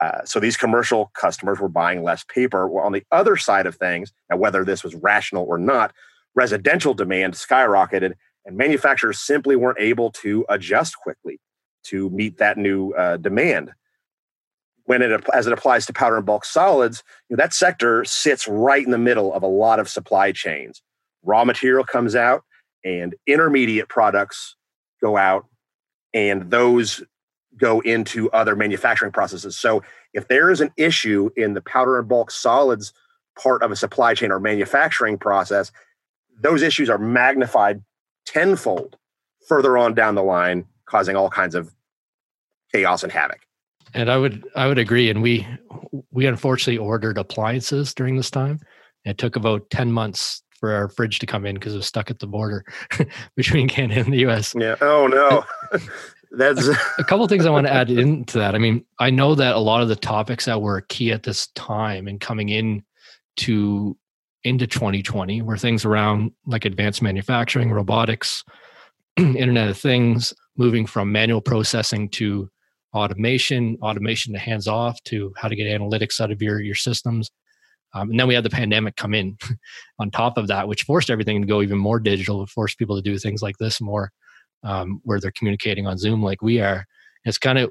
Uh, 0.00 0.24
so 0.24 0.40
these 0.40 0.56
commercial 0.56 1.12
customers 1.14 1.60
were 1.60 1.68
buying 1.68 2.02
less 2.02 2.24
paper. 2.24 2.66
Well, 2.66 2.84
on 2.84 2.92
the 2.92 3.04
other 3.12 3.36
side 3.36 3.66
of 3.66 3.76
things, 3.76 4.12
now 4.30 4.36
whether 4.36 4.64
this 4.64 4.82
was 4.82 4.94
rational 4.96 5.44
or 5.44 5.58
not, 5.58 5.92
residential 6.34 6.94
demand 6.94 7.34
skyrocketed, 7.34 8.14
and 8.44 8.56
manufacturers 8.56 9.20
simply 9.20 9.54
weren't 9.54 9.78
able 9.78 10.10
to 10.10 10.44
adjust 10.48 10.96
quickly 10.96 11.38
to 11.84 12.10
meet 12.10 12.38
that 12.38 12.58
new 12.58 12.92
uh, 12.92 13.16
demand. 13.18 13.72
When 14.84 15.02
it 15.02 15.24
as 15.32 15.46
it 15.46 15.52
applies 15.52 15.86
to 15.86 15.92
powder 15.92 16.16
and 16.16 16.26
bulk 16.26 16.44
solids, 16.44 17.04
you 17.28 17.36
know, 17.36 17.40
that 17.40 17.54
sector 17.54 18.04
sits 18.04 18.48
right 18.48 18.84
in 18.84 18.90
the 18.90 18.98
middle 18.98 19.32
of 19.32 19.44
a 19.44 19.46
lot 19.46 19.78
of 19.78 19.88
supply 19.88 20.32
chains 20.32 20.82
raw 21.22 21.44
material 21.44 21.84
comes 21.84 22.14
out 22.14 22.44
and 22.84 23.14
intermediate 23.26 23.88
products 23.88 24.56
go 25.00 25.16
out 25.16 25.46
and 26.14 26.50
those 26.50 27.02
go 27.56 27.80
into 27.80 28.30
other 28.30 28.56
manufacturing 28.56 29.12
processes. 29.12 29.56
So 29.56 29.82
if 30.14 30.28
there 30.28 30.50
is 30.50 30.60
an 30.60 30.70
issue 30.76 31.30
in 31.36 31.54
the 31.54 31.60
powder 31.60 31.98
and 31.98 32.08
bulk 32.08 32.30
solids 32.30 32.92
part 33.38 33.62
of 33.62 33.70
a 33.70 33.76
supply 33.76 34.14
chain 34.14 34.30
or 34.30 34.40
manufacturing 34.40 35.18
process, 35.18 35.72
those 36.40 36.62
issues 36.62 36.90
are 36.90 36.98
magnified 36.98 37.82
tenfold 38.26 38.96
further 39.48 39.76
on 39.76 39.94
down 39.94 40.14
the 40.14 40.22
line, 40.22 40.64
causing 40.86 41.16
all 41.16 41.30
kinds 41.30 41.54
of 41.54 41.74
chaos 42.72 43.02
and 43.02 43.12
havoc. 43.12 43.40
And 43.94 44.10
I 44.10 44.16
would 44.16 44.46
I 44.54 44.66
would 44.66 44.78
agree. 44.78 45.10
And 45.10 45.22
we 45.22 45.46
we 46.10 46.26
unfortunately 46.26 46.78
ordered 46.78 47.18
appliances 47.18 47.92
during 47.92 48.16
this 48.16 48.30
time. 48.30 48.60
It 49.04 49.18
took 49.18 49.36
about 49.36 49.68
10 49.70 49.92
months 49.92 50.42
for 50.62 50.72
our 50.72 50.88
fridge 50.88 51.18
to 51.18 51.26
come 51.26 51.44
in 51.44 51.56
because 51.56 51.74
it 51.74 51.78
was 51.78 51.88
stuck 51.88 52.08
at 52.08 52.20
the 52.20 52.26
border 52.28 52.64
between 53.36 53.68
Canada 53.68 54.00
and 54.00 54.12
the 54.12 54.24
US. 54.28 54.54
Yeah. 54.56 54.76
Oh 54.80 55.08
no. 55.08 55.44
That's 56.30 56.68
a, 56.68 56.76
a 56.98 57.04
couple 57.04 57.26
things 57.26 57.44
I 57.44 57.50
want 57.50 57.66
to 57.66 57.72
add 57.72 57.90
into 57.90 58.38
that. 58.38 58.54
I 58.54 58.58
mean, 58.58 58.84
I 59.00 59.10
know 59.10 59.34
that 59.34 59.56
a 59.56 59.58
lot 59.58 59.82
of 59.82 59.88
the 59.88 59.96
topics 59.96 60.44
that 60.44 60.62
were 60.62 60.82
key 60.82 61.10
at 61.10 61.24
this 61.24 61.48
time 61.48 62.06
and 62.06 62.20
coming 62.20 62.48
in 62.48 62.84
to 63.38 63.96
into 64.44 64.68
2020 64.68 65.42
were 65.42 65.58
things 65.58 65.84
around 65.84 66.30
like 66.46 66.64
advanced 66.64 67.02
manufacturing, 67.02 67.72
robotics, 67.72 68.44
Internet 69.16 69.68
of 69.68 69.78
Things, 69.78 70.32
moving 70.56 70.86
from 70.86 71.10
manual 71.10 71.40
processing 71.40 72.08
to 72.10 72.48
automation, 72.94 73.78
automation 73.82 74.32
to 74.32 74.38
hands 74.38 74.68
off 74.68 75.02
to 75.06 75.34
how 75.36 75.48
to 75.48 75.56
get 75.56 75.66
analytics 75.66 76.20
out 76.20 76.30
of 76.30 76.40
your 76.40 76.60
your 76.60 76.76
systems. 76.76 77.32
Um, 77.94 78.10
and 78.10 78.18
then 78.18 78.26
we 78.26 78.34
had 78.34 78.44
the 78.44 78.50
pandemic 78.50 78.96
come 78.96 79.14
in 79.14 79.36
on 79.98 80.10
top 80.10 80.38
of 80.38 80.48
that, 80.48 80.68
which 80.68 80.84
forced 80.84 81.10
everything 81.10 81.40
to 81.40 81.46
go 81.46 81.62
even 81.62 81.78
more 81.78 82.00
digital, 82.00 82.46
forced 82.46 82.78
people 82.78 82.96
to 82.96 83.02
do 83.02 83.18
things 83.18 83.42
like 83.42 83.58
this 83.58 83.80
more, 83.80 84.10
um, 84.62 85.00
where 85.04 85.20
they're 85.20 85.32
communicating 85.32 85.86
on 85.86 85.98
Zoom 85.98 86.22
like 86.22 86.42
we 86.42 86.60
are. 86.60 86.86
It's 87.24 87.38
kind 87.38 87.58
of 87.58 87.70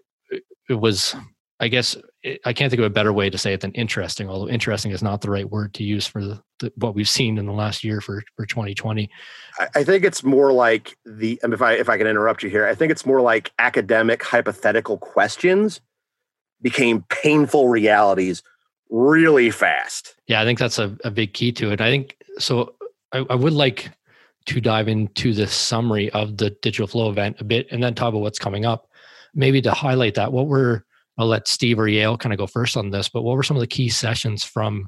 it 0.69 0.75
was 0.75 1.15
I 1.61 1.67
guess 1.67 1.95
it, 2.23 2.41
I 2.43 2.53
can't 2.53 2.71
think 2.71 2.79
of 2.79 2.85
a 2.85 2.89
better 2.89 3.13
way 3.13 3.29
to 3.29 3.37
say 3.37 3.53
it 3.53 3.61
than 3.61 3.71
interesting. 3.73 4.27
Although 4.27 4.49
interesting 4.49 4.91
is 4.91 5.03
not 5.03 5.21
the 5.21 5.29
right 5.29 5.47
word 5.47 5.75
to 5.75 5.83
use 5.83 6.07
for 6.07 6.25
the, 6.25 6.41
the, 6.59 6.73
what 6.77 6.95
we've 6.95 7.07
seen 7.07 7.37
in 7.37 7.45
the 7.45 7.51
last 7.53 7.83
year 7.83 8.01
for 8.01 8.23
for 8.35 8.47
2020. 8.47 9.07
I, 9.59 9.67
I 9.75 9.83
think 9.83 10.03
it's 10.03 10.23
more 10.23 10.51
like 10.51 10.97
the. 11.05 11.39
If 11.43 11.61
I 11.61 11.73
if 11.73 11.87
I 11.87 11.97
can 11.99 12.07
interrupt 12.07 12.41
you 12.41 12.49
here, 12.49 12.65
I 12.65 12.73
think 12.73 12.91
it's 12.91 13.05
more 13.05 13.21
like 13.21 13.51
academic 13.59 14.23
hypothetical 14.23 14.97
questions 14.97 15.81
became 16.63 17.05
painful 17.09 17.69
realities 17.69 18.41
really 18.91 19.49
fast. 19.49 20.15
Yeah, 20.27 20.41
I 20.41 20.45
think 20.45 20.59
that's 20.59 20.77
a, 20.77 20.95
a 21.03 21.09
big 21.09 21.33
key 21.33 21.51
to 21.53 21.71
it. 21.71 21.81
I 21.81 21.89
think 21.89 22.17
so. 22.37 22.75
I, 23.11 23.25
I 23.29 23.35
would 23.35 23.53
like 23.53 23.89
to 24.45 24.61
dive 24.61 24.87
into 24.87 25.33
the 25.33 25.47
summary 25.47 26.09
of 26.11 26.37
the 26.37 26.51
digital 26.61 26.87
flow 26.87 27.09
event 27.09 27.37
a 27.39 27.43
bit, 27.43 27.67
and 27.71 27.81
then 27.81 27.95
talk 27.95 28.09
about 28.09 28.21
what's 28.21 28.39
coming 28.39 28.65
up. 28.65 28.89
Maybe 29.33 29.61
to 29.61 29.71
highlight 29.71 30.15
that, 30.15 30.31
what 30.31 30.47
were 30.47 30.85
I'll 31.17 31.27
let 31.27 31.47
Steve 31.47 31.79
or 31.79 31.87
Yale 31.87 32.17
kind 32.17 32.33
of 32.33 32.39
go 32.39 32.47
first 32.47 32.77
on 32.77 32.89
this, 32.89 33.09
but 33.09 33.21
what 33.21 33.35
were 33.35 33.43
some 33.43 33.57
of 33.57 33.61
the 33.61 33.67
key 33.67 33.89
sessions 33.89 34.43
from 34.43 34.87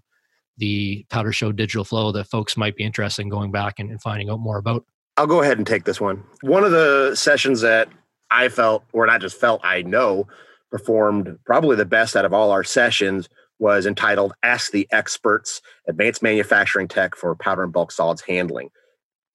the 0.58 1.06
Powder 1.10 1.32
Show 1.32 1.52
Digital 1.52 1.84
Flow 1.84 2.12
that 2.12 2.26
folks 2.26 2.58
might 2.58 2.76
be 2.76 2.84
interested 2.84 3.22
in 3.24 3.30
going 3.30 3.52
back 3.52 3.80
and, 3.80 3.90
and 3.90 4.02
finding 4.02 4.30
out 4.30 4.40
more 4.40 4.58
about? 4.58 4.86
I'll 5.18 5.28
go 5.28 5.42
ahead 5.42 5.58
and 5.58 5.68
take 5.68 5.84
this 5.84 6.02
one. 6.02 6.24
One 6.42 6.64
of 6.64 6.72
the 6.72 7.16
sessions 7.16 7.62
that 7.62 7.90
I 8.32 8.50
felt, 8.50 8.84
or 8.94 9.06
not 9.06 9.22
just 9.22 9.40
felt, 9.40 9.62
I 9.64 9.84
know 9.84 10.28
performed 10.72 11.38
probably 11.46 11.76
the 11.76 11.86
best 11.86 12.16
out 12.16 12.26
of 12.26 12.34
all 12.34 12.50
our 12.50 12.64
sessions 12.64 13.30
was 13.60 13.86
entitled 13.86 14.34
Ask 14.44 14.72
the 14.72 14.88
Experts 14.92 15.62
Advanced 15.88 16.24
Manufacturing 16.24 16.88
Tech 16.88 17.16
for 17.16 17.36
Powder 17.36 17.64
and 17.64 17.74
Bulk 17.74 17.92
Solids 17.92 18.22
Handling. 18.22 18.70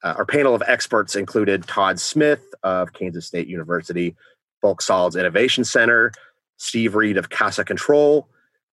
Uh, 0.03 0.15
our 0.17 0.27
panel 0.27 0.55
of 0.55 0.63
experts 0.67 1.17
included 1.17 1.67
Todd 1.67 1.99
Smith 1.99 2.55
of 2.63 2.93
Kansas 2.93 3.27
State 3.27 3.49
University 3.49 4.15
Bulk 4.63 4.83
Solids 4.83 5.17
Innovation 5.17 5.65
Center, 5.65 6.13
Steve 6.57 6.95
Reed 6.95 7.17
of 7.17 7.31
Kasa 7.31 7.65
Control, 7.65 8.29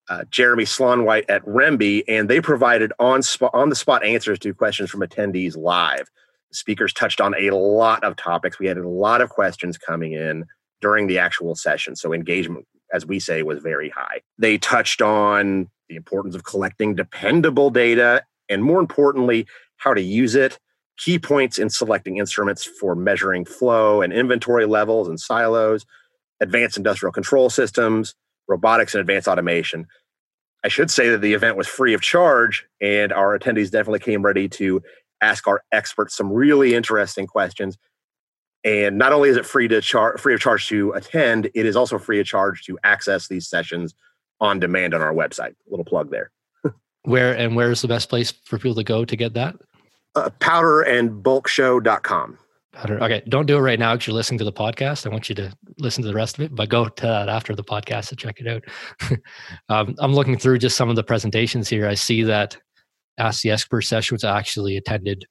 uh, 0.09 0.23
Jeremy 0.29 0.65
Slaunwhite 0.65 1.25
at 1.29 1.43
REMBE, 1.45 2.03
and 2.07 2.29
they 2.29 2.41
provided 2.41 2.91
on 2.99 3.21
on 3.53 3.69
the 3.69 3.75
spot 3.75 4.03
answers 4.03 4.39
to 4.39 4.53
questions 4.53 4.89
from 4.89 5.01
attendees 5.01 5.57
live. 5.57 6.09
The 6.49 6.55
speakers 6.55 6.93
touched 6.93 7.21
on 7.21 7.33
a 7.35 7.51
lot 7.51 8.03
of 8.03 8.15
topics. 8.15 8.59
We 8.59 8.67
had 8.67 8.77
a 8.77 8.87
lot 8.87 9.21
of 9.21 9.29
questions 9.29 9.77
coming 9.77 10.13
in 10.13 10.45
during 10.81 11.07
the 11.07 11.19
actual 11.19 11.55
session, 11.55 11.95
so 11.95 12.13
engagement, 12.13 12.67
as 12.95 13.05
we 13.05 13.19
say, 13.19 13.43
was 13.43 13.59
very 13.59 13.89
high. 13.89 14.21
They 14.37 14.57
touched 14.57 15.01
on 15.01 15.69
the 15.89 15.97
importance 15.97 16.33
of 16.33 16.45
collecting 16.45 16.95
dependable 16.95 17.69
data, 17.69 18.23
and 18.49 18.63
more 18.63 18.79
importantly, 18.79 19.45
how 19.77 19.93
to 19.93 20.01
use 20.01 20.33
it. 20.33 20.57
Key 20.97 21.19
points 21.19 21.59
in 21.59 21.69
selecting 21.69 22.17
instruments 22.17 22.63
for 22.63 22.95
measuring 22.95 23.43
flow 23.43 24.01
and 24.01 24.13
inventory 24.13 24.65
levels 24.65 25.09
and 25.09 25.19
silos 25.19 25.85
advanced 26.41 26.77
industrial 26.77 27.11
control 27.11 27.49
systems, 27.49 28.15
robotics, 28.47 28.93
and 28.93 29.01
advanced 29.01 29.27
automation. 29.27 29.87
I 30.63 30.67
should 30.67 30.89
say 30.89 31.09
that 31.09 31.21
the 31.21 31.33
event 31.33 31.57
was 31.57 31.67
free 31.67 31.93
of 31.93 32.01
charge, 32.01 32.65
and 32.81 33.13
our 33.13 33.37
attendees 33.37 33.71
definitely 33.71 33.99
came 33.99 34.23
ready 34.23 34.49
to 34.49 34.81
ask 35.21 35.47
our 35.47 35.63
experts 35.71 36.15
some 36.15 36.31
really 36.31 36.73
interesting 36.73 37.27
questions. 37.27 37.77
And 38.65 38.97
not 38.97 39.13
only 39.13 39.29
is 39.29 39.37
it 39.37 39.45
free 39.45 39.67
to 39.67 39.79
char- 39.79 40.17
free 40.17 40.33
of 40.33 40.39
charge 40.39 40.65
to 40.67 40.91
attend, 40.93 41.51
it 41.53 41.67
is 41.67 41.75
also 41.75 41.99
free 41.99 42.19
of 42.19 42.25
charge 42.25 42.63
to 42.65 42.79
access 42.83 43.27
these 43.27 43.47
sessions 43.47 43.93
on 44.41 44.59
demand 44.59 44.95
on 44.95 45.01
our 45.01 45.13
website. 45.13 45.51
A 45.51 45.69
little 45.69 45.85
plug 45.85 46.09
there. 46.09 46.31
where 47.03 47.37
and 47.37 47.55
where 47.55 47.69
is 47.71 47.83
the 47.83 47.87
best 47.87 48.09
place 48.09 48.33
for 48.45 48.57
people 48.57 48.73
to 48.75 48.83
go 48.83 49.05
to 49.05 49.15
get 49.15 49.35
that? 49.35 49.55
Uh, 50.15 50.31
powderandbulkshow.com. 50.39 52.39
Okay, 52.83 53.23
don't 53.29 53.45
do 53.45 53.55
it 53.55 53.61
right 53.61 53.79
now 53.79 53.93
because 53.93 54.07
you're 54.07 54.15
listening 54.15 54.39
to 54.39 54.43
the 54.43 54.51
podcast. 54.51 55.05
I 55.05 55.09
want 55.09 55.29
you 55.29 55.35
to 55.35 55.49
listen 55.77 56.03
to 56.03 56.09
the 56.09 56.15
rest 56.15 56.37
of 56.37 56.43
it, 56.43 56.53
but 56.53 56.67
go 56.67 56.89
to 56.89 57.01
that 57.03 57.29
after 57.29 57.55
the 57.55 57.63
podcast 57.63 58.09
to 58.09 58.17
check 58.17 58.35
it 58.39 58.47
out. 58.47 58.65
um, 59.69 59.95
I'm 59.99 60.13
looking 60.13 60.37
through 60.37 60.57
just 60.57 60.75
some 60.75 60.89
of 60.89 60.97
the 60.97 61.03
presentations 61.03 61.69
here. 61.69 61.87
I 61.87 61.93
see 61.93 62.23
that 62.23 62.57
Ask 63.17 63.43
the 63.43 63.51
Expert 63.51 63.83
session 63.83 64.15
was 64.15 64.25
actually 64.25 64.75
attended 64.75 65.25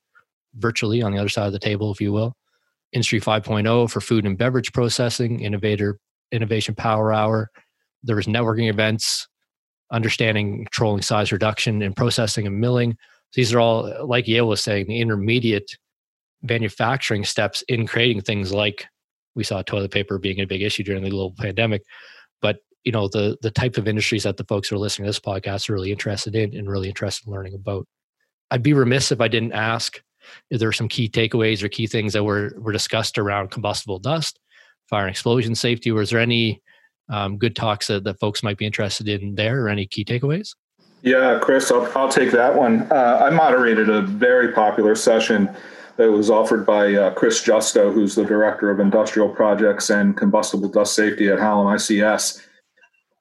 virtually 0.54 1.02
on 1.02 1.12
the 1.12 1.18
other 1.18 1.28
side 1.28 1.46
of 1.46 1.52
the 1.52 1.58
table, 1.58 1.92
if 1.92 2.00
you 2.00 2.12
will. 2.12 2.34
Industry 2.94 3.20
5.0 3.20 3.90
for 3.90 4.00
food 4.00 4.24
and 4.24 4.38
beverage 4.38 4.72
processing, 4.72 5.40
innovator 5.40 5.98
innovation 6.32 6.74
power 6.74 7.12
hour. 7.12 7.50
There 8.02 8.16
was 8.16 8.26
networking 8.26 8.70
events, 8.70 9.28
understanding 9.92 10.64
controlling 10.64 11.02
size 11.02 11.32
reduction 11.32 11.82
and 11.82 11.94
processing 11.94 12.46
and 12.46 12.60
milling. 12.60 12.96
These 13.34 13.52
are 13.52 13.60
all, 13.60 14.06
like 14.06 14.26
Yale 14.26 14.48
was 14.48 14.62
saying, 14.62 14.86
the 14.86 15.00
intermediate 15.00 15.70
manufacturing 16.42 17.24
steps 17.24 17.62
in 17.68 17.86
creating 17.86 18.20
things 18.20 18.52
like 18.52 18.86
we 19.34 19.42
saw 19.42 19.62
toilet 19.62 19.90
paper 19.90 20.18
being 20.18 20.40
a 20.40 20.46
big 20.46 20.62
issue 20.62 20.84
during 20.84 21.02
the 21.02 21.10
global 21.10 21.34
pandemic 21.38 21.82
but 22.42 22.58
you 22.84 22.92
know 22.92 23.08
the 23.08 23.36
the 23.40 23.50
type 23.50 23.78
of 23.78 23.88
industries 23.88 24.24
that 24.24 24.36
the 24.36 24.44
folks 24.44 24.68
who 24.68 24.76
are 24.76 24.78
listening 24.78 25.04
to 25.04 25.08
this 25.08 25.18
podcast 25.18 25.68
are 25.68 25.72
really 25.72 25.90
interested 25.90 26.36
in 26.36 26.54
and 26.54 26.70
really 26.70 26.88
interested 26.88 27.26
in 27.26 27.32
learning 27.32 27.54
about 27.54 27.86
i'd 28.50 28.62
be 28.62 28.74
remiss 28.74 29.10
if 29.10 29.22
i 29.22 29.28
didn't 29.28 29.52
ask 29.52 30.02
there 30.50 30.72
some 30.72 30.88
key 30.88 31.08
takeaways 31.08 31.62
or 31.62 31.68
key 31.68 31.86
things 31.86 32.12
that 32.12 32.24
were 32.24 32.52
were 32.58 32.72
discussed 32.72 33.18
around 33.18 33.50
combustible 33.50 33.98
dust 33.98 34.38
fire 34.88 35.04
and 35.06 35.10
explosion 35.10 35.54
safety. 35.54 35.90
Was 35.92 36.10
there 36.10 36.20
any 36.20 36.62
um, 37.08 37.38
good 37.38 37.56
talks 37.56 37.86
that, 37.86 38.04
that 38.04 38.18
folks 38.20 38.42
might 38.42 38.58
be 38.58 38.66
interested 38.66 39.08
in 39.08 39.34
there 39.34 39.64
or 39.64 39.68
any 39.68 39.86
key 39.86 40.04
takeaways? 40.04 40.50
Yeah 41.02 41.38
chris 41.40 41.70
i'll, 41.70 41.90
I'll 41.96 42.08
take 42.08 42.30
that 42.32 42.54
one. 42.54 42.82
Uh, 42.90 43.20
i 43.24 43.30
moderated 43.30 43.88
a 43.88 44.02
very 44.02 44.52
popular 44.52 44.94
session 44.94 45.54
that 45.96 46.10
was 46.10 46.30
offered 46.30 46.66
by 46.66 46.94
uh, 46.94 47.14
Chris 47.14 47.42
Justo, 47.42 47.92
who's 47.92 48.14
the 48.14 48.24
director 48.24 48.70
of 48.70 48.80
industrial 48.80 49.28
projects 49.28 49.90
and 49.90 50.16
combustible 50.16 50.68
dust 50.68 50.94
safety 50.94 51.28
at 51.28 51.38
Hallam 51.38 51.68
ICS. 51.76 52.44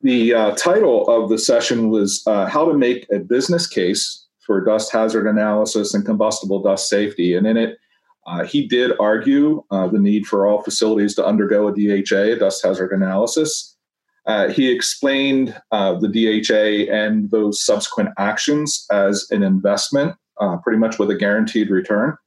The 0.01 0.33
uh, 0.33 0.55
title 0.55 1.07
of 1.07 1.29
the 1.29 1.37
session 1.37 1.89
was 1.89 2.23
uh, 2.25 2.47
How 2.47 2.65
to 2.65 2.73
Make 2.73 3.05
a 3.11 3.19
Business 3.19 3.67
Case 3.67 4.22
for 4.45 4.63
Dust 4.63 4.91
Hazard 4.91 5.27
Analysis 5.27 5.93
and 5.93 6.05
Combustible 6.05 6.61
Dust 6.61 6.89
Safety. 6.89 7.35
And 7.35 7.47
in 7.47 7.57
it, 7.57 7.77
uh, 8.25 8.43
he 8.43 8.67
did 8.67 8.91
argue 8.99 9.63
uh, 9.71 9.87
the 9.87 9.99
need 9.99 10.25
for 10.25 10.47
all 10.47 10.61
facilities 10.61 11.15
to 11.15 11.25
undergo 11.25 11.67
a 11.67 11.73
DHA, 11.73 12.35
a 12.35 12.35
dust 12.37 12.63
hazard 12.63 12.91
analysis. 12.93 13.75
Uh, 14.25 14.47
he 14.47 14.71
explained 14.71 15.53
the 15.71 16.07
DHA 16.47 16.89
and 16.93 17.29
those 17.31 17.63
subsequent 17.65 18.09
actions 18.17 18.85
as 18.89 19.27
an 19.31 19.43
investment, 19.43 20.15
pretty 20.63 20.79
much 20.79 20.97
with 20.97 21.09
a 21.09 21.15
guaranteed 21.15 21.69
return. 21.69 22.17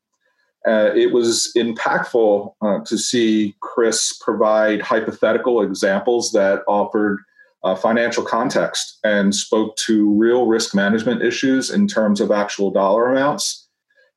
Uh, 0.67 0.91
it 0.97 1.13
was 1.13 1.53
impactful 1.57 2.53
uh, 2.61 2.81
to 2.85 2.99
see 2.99 3.55
Chris 3.61 4.19
provide 4.21 4.81
hypothetical 4.83 5.63
examples 5.63 6.33
that 6.33 6.63
offered 6.67 7.21
uh, 7.67 7.75
financial 7.75 8.25
context 8.25 8.99
and 9.03 9.35
spoke 9.35 9.77
to 9.77 10.13
real 10.15 10.47
risk 10.47 10.75
management 10.75 11.21
issues 11.23 11.71
in 11.71 11.89
terms 11.89 12.21
of 12.21 12.31
actual 12.31 12.71
dollar 12.71 13.11
amounts. 13.11 13.69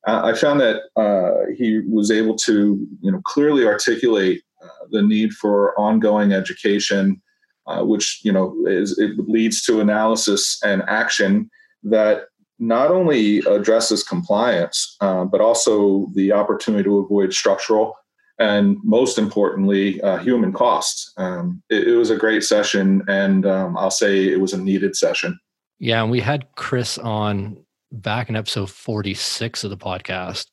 Uh, 0.08 0.22
I 0.24 0.34
found 0.34 0.62
that 0.62 0.84
uh, 0.96 1.52
he 1.58 1.82
was 1.90 2.12
able 2.12 2.36
to, 2.38 2.88
you 3.02 3.12
know, 3.12 3.22
clearly 3.26 3.66
articulate 3.66 4.44
uh, 4.64 4.86
the 4.92 5.02
need 5.02 5.34
for 5.34 5.78
ongoing 5.80 6.32
education, 6.32 7.22
which 7.82 8.22
you 8.24 8.32
know 8.32 8.56
is, 8.66 8.98
it 8.98 9.12
leads 9.28 9.64
to 9.64 9.80
analysis 9.80 10.60
and 10.64 10.82
action 10.88 11.50
that 11.84 12.24
not 12.60 12.92
only 12.92 13.40
addresses 13.40 14.04
compliance, 14.04 14.98
uh, 15.02 15.24
but 15.24 15.42
also 15.42 16.08
the 16.14 16.32
opportunity 16.32 16.84
to 16.84 16.98
avoid 16.98 17.34
structural 17.34 17.96
and 18.40 18.78
most 18.84 19.18
importantly, 19.18 20.02
uh, 20.02 20.18
human 20.18 20.54
costs. 20.54 21.14
Um, 21.18 21.62
it, 21.70 21.90
it, 21.90 21.96
was 21.96 22.10
a 22.10 22.16
great 22.16 22.44
session, 22.44 23.04
and 23.08 23.46
um, 23.46 23.78
I'll 23.78 23.92
say 23.92 24.30
it 24.30 24.40
was 24.40 24.54
a 24.54 24.62
needed 24.62 24.96
session. 24.96 25.38
Yeah, 25.78 26.02
and 26.02 26.10
we 26.10 26.22
had 26.22 26.48
Chris 26.56 26.98
on 26.98 27.64
back 27.92 28.30
in 28.30 28.36
episode 28.36 28.70
46 28.70 29.64
of 29.64 29.70
the 29.70 29.78
podcast. 29.78 30.48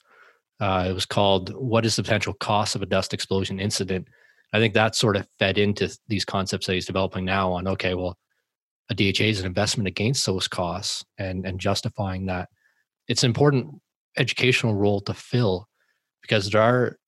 Uh, 0.59 0.87
it 0.89 0.93
was 0.93 1.07
called 1.07 1.55
What 1.55 1.85
is 1.85 1.97
the 1.97 2.03
Potential 2.03 2.35
Cost 2.35 2.75
of 2.75 2.83
a 2.83 2.87
Dust 2.87 3.15
Explosion 3.15 3.61
Incident? 3.61 4.09
I 4.53 4.59
think 4.59 4.75
that 4.75 4.97
sort 4.97 5.17
of 5.17 5.29
fed 5.39 5.59
into 5.59 5.97
these 6.09 6.25
concepts 6.25 6.67
that 6.67 6.75
he's 6.75 6.87
developing 6.87 7.25
now 7.25 7.53
on 7.53 7.69
okay, 7.69 7.95
well, 7.95 8.17
a 8.89 8.95
DHA 8.95 9.25
is 9.25 9.41
an 9.41 9.47
investment 9.47 9.89
against 9.89 10.25
those 10.27 10.49
costs 10.49 11.05
and, 11.19 11.45
and 11.45 11.61
justifying 11.61 12.27
that. 12.27 12.49
It's 13.09 13.23
an 13.23 13.31
important 13.31 13.81
educational 14.17 14.75
role 14.75 15.01
to 15.03 15.15
fill 15.15 15.69
because 16.23 16.51
there 16.51 16.63
are 16.63 16.99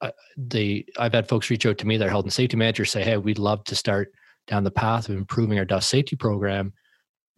uh, 0.00 0.10
the 0.36 0.86
I've 0.98 1.12
had 1.12 1.28
folks 1.28 1.50
reach 1.50 1.66
out 1.66 1.78
to 1.78 1.86
me, 1.86 1.96
their 1.96 2.10
health 2.10 2.24
and 2.24 2.32
safety 2.32 2.56
managers 2.56 2.90
say, 2.90 3.02
"Hey, 3.02 3.16
we'd 3.16 3.38
love 3.38 3.64
to 3.64 3.74
start 3.74 4.12
down 4.46 4.64
the 4.64 4.70
path 4.70 5.08
of 5.08 5.16
improving 5.16 5.58
our 5.58 5.64
dust 5.64 5.88
safety 5.88 6.16
program, 6.16 6.72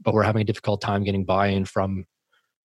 but 0.01 0.15
we're 0.15 0.23
having 0.23 0.43
a 0.43 0.45
difficult 0.45 0.81
time 0.81 1.05
getting 1.05 1.25
buy-in 1.25 1.65
from 1.65 2.05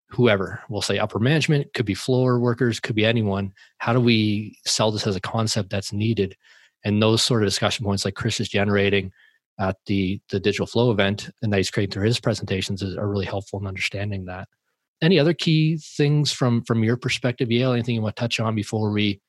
whoever. 0.10 0.62
We'll 0.70 0.82
say 0.82 1.00
upper 1.00 1.20
management, 1.20 1.74
could 1.74 1.86
be 1.86 1.94
floor 1.96 2.40
workers, 2.40 2.80
could 2.80 2.96
be 2.96 3.06
anyone. 3.06 3.54
How 3.78 3.94
do 3.94 4.00
we 4.00 4.58
sell 4.66 4.92
this 4.92 5.08
as 5.08 5.16
a 5.16 5.22
concept 5.22 5.70
that's 5.70 5.94
needed?" 5.94 6.36
And 6.86 7.02
those 7.02 7.24
sort 7.24 7.44
of 7.44 7.48
discussion 7.48 7.86
points, 7.86 8.06
like 8.06 8.16
Chris 8.16 8.40
is 8.40 8.50
generating, 8.50 9.12
at 9.60 9.78
the 9.86 10.20
the 10.30 10.40
digital 10.40 10.66
flow 10.66 10.92
event 10.92 11.30
and 11.42 11.52
that 11.52 11.58
he's 11.58 11.72
creating 11.72 11.92
through 11.92 12.06
his 12.06 12.20
presentations 12.20 12.82
is, 12.82 12.98
are 12.98 13.10
really 13.10 13.26
helpful 13.26 13.60
in 13.60 13.68
understanding 13.68 14.26
that 14.26 14.48
any 15.02 15.20
other 15.20 15.34
key 15.34 15.78
things 15.78 16.32
from 16.32 16.64
from 16.64 16.84
your 16.84 16.98
perspective 16.98 17.52
yale 17.52 17.74
anything 17.74 17.96
you 17.96 18.02
want 18.02 18.16
to 18.16 18.20
touch 18.20 18.40
on 18.40 18.56
before 18.56 18.92
we 18.92 19.22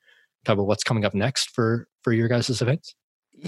talk 0.45 0.53
about 0.53 0.67
what's 0.67 0.83
coming 0.83 1.05
up 1.05 1.13
next 1.13 1.49
for 1.51 1.87
for 2.03 2.13
your 2.13 2.27
guys' 2.27 2.61
events 2.61 2.95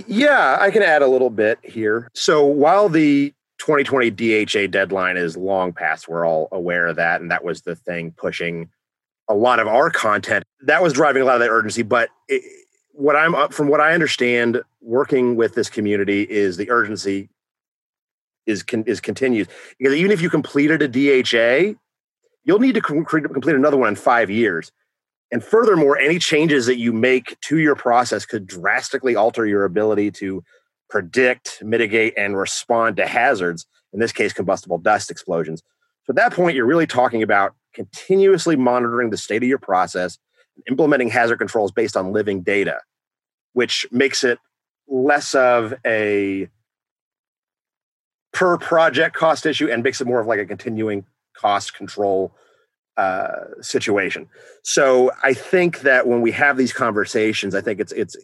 Yeah, 0.07 0.57
I 0.59 0.71
can 0.71 0.83
add 0.83 1.01
a 1.01 1.07
little 1.07 1.29
bit 1.29 1.59
here. 1.63 2.09
So 2.13 2.45
while 2.45 2.89
the 2.89 3.33
2020 3.59 4.11
DHA 4.11 4.67
deadline 4.67 5.17
is 5.17 5.35
long 5.35 5.73
past, 5.73 6.07
we're 6.07 6.25
all 6.25 6.47
aware 6.51 6.87
of 6.87 6.95
that. 6.97 7.21
And 7.21 7.31
that 7.31 7.43
was 7.43 7.61
the 7.61 7.75
thing 7.75 8.13
pushing 8.17 8.69
a 9.27 9.33
lot 9.33 9.59
of 9.59 9.67
our 9.67 9.89
content. 9.89 10.43
That 10.61 10.81
was 10.81 10.93
driving 10.93 11.21
a 11.21 11.25
lot 11.25 11.35
of 11.35 11.41
that 11.41 11.49
urgency. 11.49 11.83
But 11.83 12.09
it, 12.27 12.43
what 12.91 13.15
I'm 13.15 13.49
from 13.49 13.67
what 13.67 13.79
I 13.79 13.93
understand, 13.93 14.61
working 14.81 15.35
with 15.35 15.55
this 15.55 15.69
community 15.69 16.23
is 16.23 16.57
the 16.57 16.69
urgency 16.71 17.29
is 18.45 18.63
is 18.85 19.01
continues 19.01 19.47
because 19.77 19.93
even 19.93 20.11
if 20.11 20.21
you 20.21 20.29
completed 20.29 20.81
a 20.81 20.87
DHA, 20.87 21.77
you'll 22.43 22.59
need 22.59 22.75
to 22.75 22.81
complete 22.81 23.55
another 23.55 23.77
one 23.77 23.89
in 23.89 23.95
five 23.95 24.29
years. 24.29 24.71
And 25.31 25.43
furthermore, 25.43 25.97
any 25.97 26.19
changes 26.19 26.65
that 26.67 26.77
you 26.77 26.93
make 26.93 27.39
to 27.41 27.57
your 27.57 27.75
process 27.75 28.25
could 28.25 28.47
drastically 28.47 29.15
alter 29.15 29.45
your 29.45 29.65
ability 29.65 30.11
to 30.11 30.43
predict, 30.89 31.61
mitigate, 31.61 32.13
and 32.17 32.37
respond 32.37 32.95
to 32.97 33.07
hazards, 33.07 33.65
in 33.91 33.99
this 33.99 34.13
case, 34.13 34.31
combustible 34.31 34.77
dust 34.77 35.11
explosions. 35.11 35.61
So 36.05 36.11
at 36.11 36.15
that 36.15 36.33
point, 36.33 36.55
you're 36.55 36.65
really 36.65 36.87
talking 36.87 37.21
about 37.21 37.53
continuously 37.73 38.55
monitoring 38.55 39.09
the 39.09 39.17
state 39.17 39.43
of 39.43 39.49
your 39.49 39.57
process, 39.57 40.17
and 40.55 40.63
implementing 40.69 41.09
hazard 41.09 41.37
controls 41.37 41.71
based 41.71 41.97
on 41.97 42.13
living 42.13 42.41
data, 42.41 42.79
which 43.53 43.85
makes 43.91 44.23
it 44.23 44.39
less 44.87 45.35
of 45.35 45.73
a 45.85 46.47
per 48.31 48.57
project 48.57 49.15
cost 49.15 49.45
issue 49.45 49.69
and 49.69 49.83
makes 49.83 49.99
it 49.99 50.07
more 50.07 50.19
of 50.19 50.27
like 50.27 50.39
a 50.39 50.45
continuing 50.45 51.05
cost 51.35 51.73
control 51.73 52.33
uh, 52.97 53.45
situation. 53.61 54.27
So 54.63 55.11
I 55.23 55.33
think 55.33 55.81
that 55.81 56.07
when 56.07 56.21
we 56.21 56.31
have 56.31 56.57
these 56.57 56.73
conversations, 56.73 57.55
I 57.55 57.61
think 57.61 57.79
it's 57.79 57.91
it's 57.93 58.15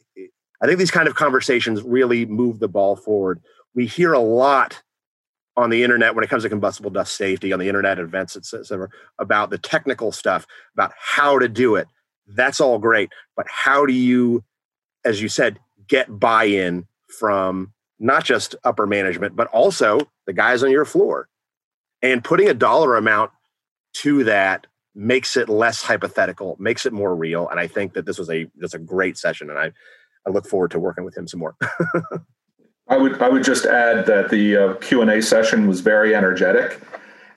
I 0.61 0.65
think 0.65 0.79
these 0.79 0.91
kind 0.91 1.07
of 1.07 1.15
conversations 1.15 1.81
really 1.83 2.25
move 2.25 2.59
the 2.59 2.67
ball 2.67 2.95
forward. 2.95 3.41
We 3.75 3.85
hear 3.85 4.13
a 4.13 4.19
lot 4.19 4.81
on 5.55 5.69
the 5.69 5.83
internet 5.83 6.15
when 6.15 6.23
it 6.23 6.29
comes 6.29 6.43
to 6.43 6.49
combustible 6.49 6.89
dust 6.89 7.15
safety 7.15 7.53
on 7.53 7.59
the 7.59 7.67
internet 7.67 7.99
events 7.99 8.35
etc 8.35 8.89
about 9.19 9.49
the 9.51 9.57
technical 9.57 10.11
stuff 10.11 10.47
about 10.73 10.91
how 10.97 11.37
to 11.37 11.47
do 11.47 11.75
it 11.75 11.87
that's 12.27 12.59
all 12.59 12.79
great 12.79 13.11
but 13.35 13.45
how 13.47 13.85
do 13.85 13.93
you 13.93 14.43
as 15.05 15.21
you 15.21 15.29
said 15.29 15.59
get 15.87 16.19
buy-in 16.19 16.87
from 17.19 17.71
not 17.99 18.23
just 18.23 18.55
upper 18.63 18.87
management 18.87 19.35
but 19.35 19.47
also 19.49 19.99
the 20.25 20.33
guys 20.33 20.63
on 20.63 20.71
your 20.71 20.85
floor 20.85 21.27
and 22.01 22.23
putting 22.23 22.49
a 22.49 22.53
dollar 22.53 22.95
amount 22.95 23.31
to 23.93 24.23
that 24.25 24.67
makes 24.95 25.35
it 25.35 25.49
less 25.49 25.81
hypothetical, 25.81 26.55
makes 26.59 26.85
it 26.85 26.93
more 26.93 27.15
real. 27.15 27.47
And 27.49 27.59
I 27.59 27.67
think 27.67 27.93
that 27.93 28.05
this 28.05 28.19
was 28.19 28.29
a 28.29 28.47
just 28.59 28.75
a 28.75 28.79
great 28.79 29.17
session, 29.17 29.49
and 29.49 29.59
I 29.59 29.71
I 30.25 30.29
look 30.29 30.47
forward 30.47 30.71
to 30.71 30.79
working 30.79 31.03
with 31.03 31.17
him 31.17 31.27
some 31.27 31.39
more. 31.39 31.55
I 32.87 32.97
would 32.97 33.21
I 33.21 33.29
would 33.29 33.43
just 33.43 33.65
add 33.65 34.05
that 34.05 34.29
the 34.29 34.57
uh, 34.57 34.73
Q 34.75 35.01
and 35.01 35.09
A 35.09 35.21
session 35.21 35.67
was 35.67 35.81
very 35.81 36.15
energetic 36.15 36.79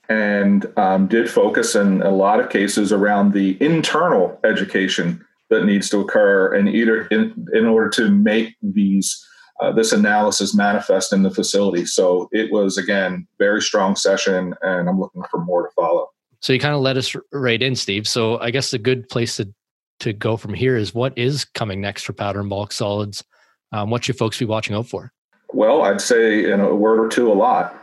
and 0.09 0.65
um, 0.77 1.07
did 1.07 1.29
focus 1.29 1.75
in 1.75 2.01
a 2.01 2.11
lot 2.11 2.39
of 2.39 2.49
cases 2.49 2.91
around 2.93 3.33
the 3.33 3.61
internal 3.61 4.39
education 4.43 5.25
that 5.49 5.65
needs 5.65 5.89
to 5.89 5.99
occur 5.99 6.53
in 6.53 6.67
either 6.67 7.07
in, 7.07 7.47
in 7.53 7.65
order 7.65 7.89
to 7.89 8.11
make 8.11 8.55
these 8.61 9.23
uh, 9.59 9.71
this 9.71 9.91
analysis 9.91 10.53
manifest 10.53 11.11
in 11.11 11.23
the 11.23 11.31
facility. 11.31 11.85
So 11.85 12.29
it 12.31 12.51
was 12.51 12.77
again 12.77 13.27
very 13.39 13.61
strong 13.61 13.95
session, 13.95 14.53
and 14.61 14.89
I'm 14.89 14.99
looking 14.99 15.23
for 15.31 15.43
more 15.43 15.63
to 15.63 15.73
follow. 15.73 16.09
So 16.41 16.53
you 16.53 16.59
kind 16.59 16.75
of 16.75 16.81
let 16.81 16.97
us 16.97 17.15
right 17.31 17.61
in, 17.61 17.75
Steve. 17.75 18.07
So 18.07 18.39
I 18.39 18.51
guess 18.51 18.73
a 18.73 18.79
good 18.79 19.09
place 19.09 19.37
to 19.37 19.53
to 19.99 20.13
go 20.13 20.37
from 20.37 20.53
here 20.53 20.77
is 20.77 20.93
what 20.93 21.17
is 21.17 21.43
coming 21.43 21.81
next 21.81 22.03
for 22.03 22.13
powder 22.13 22.39
and 22.39 22.49
bulk 22.49 22.71
solids. 22.71 23.23
Um, 23.71 23.89
what 23.89 24.03
should 24.03 24.17
folks 24.17 24.37
be 24.37 24.45
watching 24.45 24.75
out 24.75 24.87
for? 24.87 25.11
Well, 25.53 25.81
I'd 25.81 26.01
say 26.01 26.51
in 26.51 26.59
a 26.59 26.75
word 26.75 26.99
or 26.99 27.09
two, 27.09 27.31
a 27.31 27.33
lot. 27.33 27.75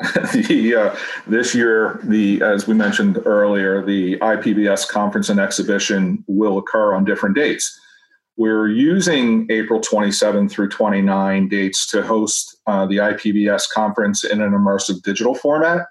the 0.32 0.74
uh, 0.76 0.96
this 1.26 1.54
year, 1.54 2.00
the 2.02 2.42
as 2.42 2.66
we 2.66 2.74
mentioned 2.74 3.18
earlier, 3.24 3.84
the 3.84 4.16
IPBS 4.18 4.88
conference 4.88 5.28
and 5.28 5.38
exhibition 5.38 6.24
will 6.26 6.58
occur 6.58 6.94
on 6.94 7.04
different 7.04 7.36
dates. 7.36 7.78
We're 8.36 8.68
using 8.68 9.46
April 9.50 9.80
27 9.80 10.48
through 10.48 10.70
29 10.70 11.48
dates 11.48 11.86
to 11.90 12.02
host 12.02 12.56
uh, 12.66 12.86
the 12.86 12.96
IPBS 12.96 13.68
conference 13.68 14.24
in 14.24 14.40
an 14.40 14.52
immersive 14.52 15.02
digital 15.02 15.34
format. 15.34 15.82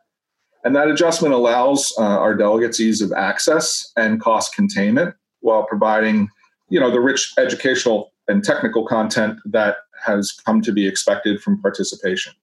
And 0.63 0.75
that 0.75 0.89
adjustment 0.89 1.33
allows 1.33 1.93
uh, 1.97 2.03
our 2.03 2.35
delegates 2.35 2.79
ease 2.79 3.01
of 3.01 3.11
access 3.13 3.91
and 3.95 4.21
cost 4.21 4.53
containment 4.55 5.15
while 5.39 5.63
providing, 5.63 6.29
you 6.69 6.79
know, 6.79 6.91
the 6.91 6.99
rich 6.99 7.33
educational 7.37 8.11
and 8.27 8.43
technical 8.43 8.85
content 8.85 9.39
that 9.45 9.77
has 10.05 10.31
come 10.45 10.61
to 10.61 10.71
be 10.71 10.87
expected 10.87 11.41
from 11.41 11.61
participation. 11.61 12.33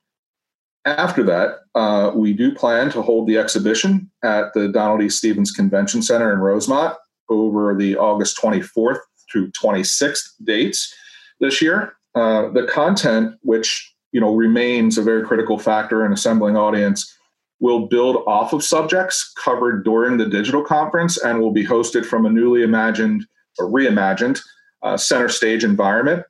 After 0.86 1.22
that, 1.24 1.60
uh, 1.74 2.12
we 2.14 2.32
do 2.32 2.54
plan 2.54 2.90
to 2.92 3.02
hold 3.02 3.26
the 3.26 3.38
exhibition 3.38 4.10
at 4.22 4.54
the 4.54 4.68
Donald 4.68 5.02
E. 5.02 5.08
Stevens 5.08 5.50
Convention 5.50 6.00
Center 6.00 6.32
in 6.32 6.38
Rosemont 6.38 6.96
over 7.28 7.74
the 7.74 7.96
August 7.96 8.38
24th 8.40 8.98
through 9.30 9.50
26th 9.50 10.30
dates 10.44 10.94
this 11.40 11.60
year. 11.60 11.94
Uh, 12.14 12.48
the 12.50 12.66
content, 12.66 13.34
which 13.42 13.92
you 14.12 14.20
know 14.20 14.34
remains 14.34 14.96
a 14.96 15.02
very 15.02 15.24
critical 15.24 15.58
factor 15.58 16.06
in 16.06 16.12
assembling 16.12 16.56
audience, 16.56 17.15
will 17.60 17.86
build 17.86 18.22
off 18.26 18.52
of 18.52 18.62
subjects 18.62 19.32
covered 19.42 19.84
during 19.84 20.18
the 20.18 20.26
digital 20.26 20.62
conference 20.62 21.16
and 21.16 21.40
will 21.40 21.52
be 21.52 21.64
hosted 21.64 22.04
from 22.04 22.26
a 22.26 22.30
newly 22.30 22.62
imagined 22.62 23.24
or 23.58 23.70
reimagined 23.70 24.40
uh, 24.82 24.96
center 24.96 25.28
stage 25.28 25.64
environment. 25.64 26.24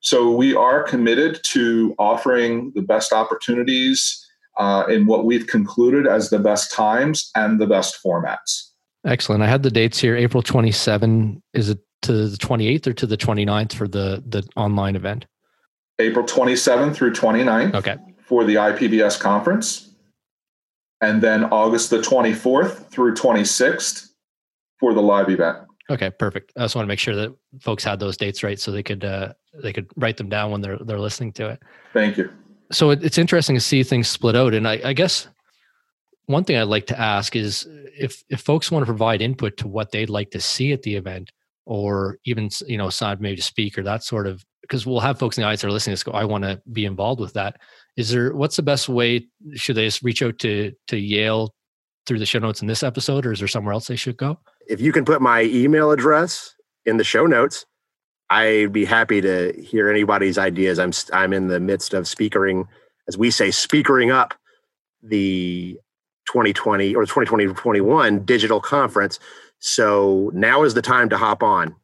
So 0.00 0.30
we 0.30 0.54
are 0.54 0.82
committed 0.82 1.40
to 1.44 1.94
offering 1.98 2.72
the 2.74 2.80
best 2.80 3.12
opportunities 3.12 4.26
uh, 4.58 4.84
in 4.88 5.06
what 5.06 5.26
we've 5.26 5.46
concluded 5.46 6.06
as 6.06 6.30
the 6.30 6.38
best 6.38 6.72
times 6.72 7.30
and 7.34 7.60
the 7.60 7.66
best 7.66 7.98
formats. 8.04 8.70
Excellent. 9.04 9.42
I 9.42 9.46
had 9.46 9.62
the 9.62 9.70
dates 9.70 9.98
here. 9.98 10.16
April 10.16 10.42
27. 10.42 11.42
Is 11.52 11.68
it 11.68 11.78
to 12.02 12.28
the 12.28 12.36
28th 12.38 12.86
or 12.86 12.92
to 12.94 13.06
the 13.06 13.16
29th 13.16 13.74
for 13.74 13.86
the, 13.86 14.22
the 14.26 14.46
online 14.56 14.96
event? 14.96 15.26
April 15.98 16.24
27th 16.24 16.94
through 16.94 17.12
29th. 17.12 17.74
Okay. 17.74 17.96
For 18.22 18.44
the 18.44 18.54
IPBS 18.54 19.20
conference 19.20 19.89
and 21.00 21.22
then 21.22 21.44
August 21.44 21.90
the 21.90 21.98
24th 21.98 22.86
through 22.90 23.14
26th 23.14 24.08
for 24.78 24.94
the 24.94 25.02
live 25.02 25.30
event. 25.30 25.58
Okay, 25.90 26.10
perfect. 26.10 26.52
I 26.56 26.62
just 26.62 26.76
want 26.76 26.84
to 26.84 26.88
make 26.88 26.98
sure 26.98 27.16
that 27.16 27.34
folks 27.60 27.82
had 27.82 27.98
those 27.98 28.16
dates 28.16 28.42
right 28.42 28.58
so 28.58 28.70
they 28.70 28.82
could 28.82 29.04
uh, 29.04 29.32
they 29.60 29.72
could 29.72 29.90
write 29.96 30.16
them 30.16 30.28
down 30.28 30.50
when 30.52 30.60
they're 30.60 30.78
they're 30.78 31.00
listening 31.00 31.32
to 31.32 31.48
it. 31.48 31.62
Thank 31.92 32.16
you. 32.16 32.30
So 32.70 32.90
it, 32.90 33.04
it's 33.04 33.18
interesting 33.18 33.56
to 33.56 33.60
see 33.60 33.82
things 33.82 34.06
split 34.06 34.36
out, 34.36 34.54
and 34.54 34.68
I, 34.68 34.80
I 34.84 34.92
guess 34.92 35.26
one 36.26 36.44
thing 36.44 36.56
I'd 36.56 36.64
like 36.64 36.86
to 36.86 37.00
ask 37.00 37.34
is 37.34 37.66
if 37.98 38.22
if 38.28 38.40
folks 38.40 38.70
want 38.70 38.82
to 38.82 38.86
provide 38.86 39.20
input 39.20 39.56
to 39.58 39.68
what 39.68 39.90
they'd 39.90 40.10
like 40.10 40.30
to 40.30 40.40
see 40.40 40.72
at 40.72 40.82
the 40.82 40.94
event, 40.94 41.32
or 41.66 42.18
even 42.24 42.50
you 42.68 42.78
know, 42.78 42.88
sign 42.88 43.16
maybe 43.18 43.36
to 43.36 43.42
speak 43.42 43.76
or 43.76 43.82
that 43.82 44.04
sort 44.04 44.28
of 44.28 44.44
because 44.70 44.86
we'll 44.86 45.00
have 45.00 45.18
folks 45.18 45.36
in 45.36 45.42
the 45.42 45.46
audience 45.46 45.62
that 45.62 45.66
are 45.66 45.72
listening 45.72 45.96
to 45.96 45.96
this 45.96 46.04
go, 46.04 46.12
I 46.12 46.24
want 46.24 46.44
to 46.44 46.62
be 46.72 46.84
involved 46.84 47.20
with 47.20 47.32
that. 47.32 47.60
Is 47.96 48.10
there 48.10 48.32
what's 48.32 48.54
the 48.54 48.62
best 48.62 48.88
way? 48.88 49.26
Should 49.54 49.76
they 49.76 49.84
just 49.84 50.02
reach 50.02 50.22
out 50.22 50.38
to 50.38 50.72
to 50.86 50.96
Yale 50.96 51.52
through 52.06 52.20
the 52.20 52.26
show 52.26 52.38
notes 52.38 52.62
in 52.62 52.68
this 52.68 52.84
episode, 52.84 53.26
or 53.26 53.32
is 53.32 53.40
there 53.40 53.48
somewhere 53.48 53.74
else 53.74 53.88
they 53.88 53.96
should 53.96 54.16
go? 54.16 54.38
If 54.68 54.80
you 54.80 54.92
can 54.92 55.04
put 55.04 55.20
my 55.20 55.42
email 55.42 55.90
address 55.90 56.54
in 56.86 56.96
the 56.96 57.04
show 57.04 57.26
notes, 57.26 57.66
I'd 58.30 58.72
be 58.72 58.84
happy 58.84 59.20
to 59.20 59.52
hear 59.60 59.90
anybody's 59.90 60.38
ideas. 60.38 60.78
I'm 60.78 60.92
I'm 61.12 61.32
in 61.32 61.48
the 61.48 61.58
midst 61.58 61.92
of 61.92 62.06
speakering, 62.06 62.68
as 63.08 63.18
we 63.18 63.32
say, 63.32 63.50
speakering 63.50 64.12
up 64.12 64.34
the 65.02 65.76
2020 66.26 66.94
or 66.94 67.04
2020-21 67.06 68.24
digital 68.24 68.60
conference. 68.60 69.18
So 69.58 70.30
now 70.32 70.62
is 70.62 70.74
the 70.74 70.82
time 70.82 71.08
to 71.08 71.16
hop 71.16 71.42
on. 71.42 71.74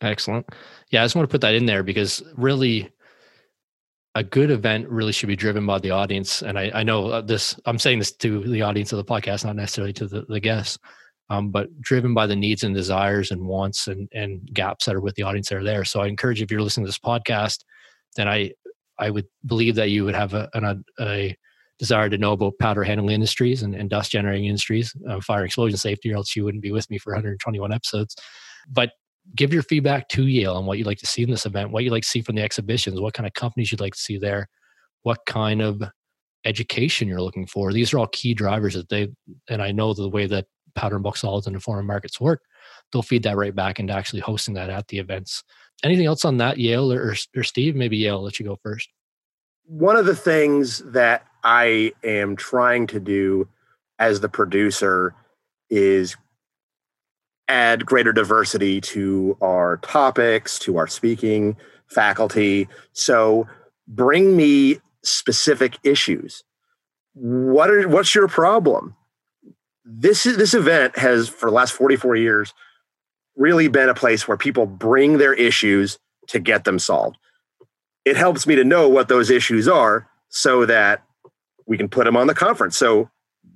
Excellent. 0.00 0.48
Yeah, 0.90 1.02
I 1.02 1.04
just 1.04 1.14
want 1.14 1.28
to 1.28 1.32
put 1.32 1.40
that 1.42 1.54
in 1.54 1.66
there 1.66 1.82
because 1.82 2.22
really 2.36 2.90
a 4.16 4.24
good 4.24 4.50
event 4.50 4.88
really 4.88 5.12
should 5.12 5.28
be 5.28 5.36
driven 5.36 5.64
by 5.64 5.78
the 5.78 5.92
audience. 5.92 6.42
And 6.42 6.58
I, 6.58 6.70
I 6.74 6.82
know 6.82 7.08
uh, 7.08 7.20
this, 7.20 7.58
I'm 7.64 7.78
saying 7.78 8.00
this 8.00 8.12
to 8.16 8.42
the 8.42 8.62
audience 8.62 8.92
of 8.92 8.96
the 8.96 9.04
podcast, 9.04 9.44
not 9.44 9.54
necessarily 9.54 9.92
to 9.94 10.08
the, 10.08 10.22
the 10.28 10.40
guests, 10.40 10.78
um, 11.28 11.50
but 11.52 11.68
driven 11.80 12.12
by 12.12 12.26
the 12.26 12.34
needs 12.34 12.64
and 12.64 12.74
desires 12.74 13.30
and 13.30 13.46
wants 13.46 13.86
and, 13.86 14.08
and 14.12 14.52
gaps 14.52 14.86
that 14.86 14.96
are 14.96 15.00
with 15.00 15.14
the 15.14 15.22
audience 15.22 15.48
that 15.48 15.58
are 15.58 15.64
there. 15.64 15.84
So 15.84 16.00
I 16.00 16.08
encourage 16.08 16.42
if 16.42 16.50
you're 16.50 16.60
listening 16.60 16.86
to 16.86 16.88
this 16.88 16.98
podcast, 16.98 17.60
then 18.16 18.26
I, 18.26 18.50
I 18.98 19.10
would 19.10 19.26
believe 19.46 19.76
that 19.76 19.90
you 19.90 20.04
would 20.04 20.16
have 20.16 20.34
a, 20.34 20.50
an, 20.54 20.84
a 20.98 21.36
desire 21.78 22.10
to 22.10 22.18
know 22.18 22.32
about 22.32 22.58
powder 22.58 22.82
handling 22.82 23.14
industries 23.14 23.62
and, 23.62 23.76
and 23.76 23.88
dust 23.88 24.10
generating 24.10 24.46
industries, 24.46 24.92
uh, 25.08 25.20
fire 25.20 25.44
explosion 25.44 25.78
safety, 25.78 26.12
or 26.12 26.16
else 26.16 26.34
you 26.34 26.44
wouldn't 26.44 26.62
be 26.64 26.72
with 26.72 26.90
me 26.90 26.98
for 26.98 27.12
121 27.12 27.72
episodes. 27.72 28.16
But 28.68 28.90
give 29.34 29.52
your 29.52 29.62
feedback 29.62 30.08
to 30.08 30.26
Yale 30.26 30.56
on 30.56 30.66
what 30.66 30.78
you'd 30.78 30.86
like 30.86 30.98
to 30.98 31.06
see 31.06 31.22
in 31.22 31.30
this 31.30 31.46
event, 31.46 31.70
what 31.70 31.84
you'd 31.84 31.92
like 31.92 32.02
to 32.02 32.08
see 32.08 32.22
from 32.22 32.36
the 32.36 32.42
exhibitions, 32.42 33.00
what 33.00 33.14
kind 33.14 33.26
of 33.26 33.34
companies 33.34 33.70
you'd 33.70 33.80
like 33.80 33.94
to 33.94 34.00
see 34.00 34.18
there, 34.18 34.48
what 35.02 35.18
kind 35.26 35.62
of 35.62 35.82
education 36.44 37.06
you're 37.08 37.22
looking 37.22 37.46
for. 37.46 37.72
These 37.72 37.92
are 37.92 37.98
all 37.98 38.08
key 38.08 38.34
drivers 38.34 38.74
that 38.74 38.88
they, 38.88 39.08
and 39.48 39.62
I 39.62 39.72
know 39.72 39.94
the 39.94 40.08
way 40.08 40.26
that 40.26 40.46
and 40.80 41.02
bulk 41.02 41.16
solids 41.16 41.46
and 41.46 41.54
Informa 41.54 41.84
Markets 41.84 42.20
work, 42.20 42.42
they'll 42.92 43.02
feed 43.02 43.24
that 43.24 43.36
right 43.36 43.54
back 43.54 43.80
into 43.80 43.92
actually 43.92 44.20
hosting 44.20 44.54
that 44.54 44.70
at 44.70 44.88
the 44.88 44.98
events 44.98 45.42
anything 45.84 46.06
else 46.06 46.24
on 46.24 46.38
that, 46.38 46.58
Yale 46.58 46.92
or, 46.92 47.14
or 47.36 47.42
Steve? 47.42 47.76
Maybe 47.76 47.96
Yale, 47.96 48.16
I'll 48.16 48.22
let 48.22 48.38
you 48.38 48.46
go 48.46 48.58
first. 48.62 48.88
One 49.66 49.96
of 49.96 50.06
the 50.06 50.16
things 50.16 50.78
that 50.92 51.26
I 51.44 51.92
am 52.02 52.36
trying 52.36 52.86
to 52.88 53.00
do 53.00 53.48
as 53.98 54.20
the 54.20 54.28
producer 54.28 55.14
is 55.68 56.16
add 57.50 57.84
greater 57.84 58.12
diversity 58.12 58.80
to 58.80 59.36
our 59.42 59.78
topics, 59.78 60.58
to 60.60 60.76
our 60.76 60.86
speaking 60.86 61.56
faculty. 61.88 62.68
So 62.92 63.48
bring 63.88 64.36
me 64.36 64.78
specific 65.02 65.76
issues. 65.82 66.44
What 67.14 67.70
are 67.70 67.88
what's 67.88 68.14
your 68.14 68.28
problem? 68.28 68.94
This 69.84 70.26
is, 70.26 70.36
this 70.36 70.54
event 70.54 70.96
has 70.96 71.28
for 71.28 71.50
the 71.50 71.54
last 71.54 71.72
44 71.72 72.14
years 72.14 72.54
really 73.36 73.66
been 73.66 73.88
a 73.88 73.94
place 73.94 74.28
where 74.28 74.36
people 74.36 74.66
bring 74.66 75.18
their 75.18 75.34
issues 75.34 75.98
to 76.28 76.38
get 76.38 76.64
them 76.64 76.78
solved. 76.78 77.16
It 78.04 78.16
helps 78.16 78.46
me 78.46 78.54
to 78.54 78.64
know 78.64 78.88
what 78.88 79.08
those 79.08 79.30
issues 79.30 79.66
are 79.66 80.08
so 80.28 80.64
that 80.66 81.02
we 81.66 81.76
can 81.76 81.88
put 81.88 82.04
them 82.04 82.16
on 82.16 82.28
the 82.28 82.34
conference. 82.34 82.76
So 82.76 83.10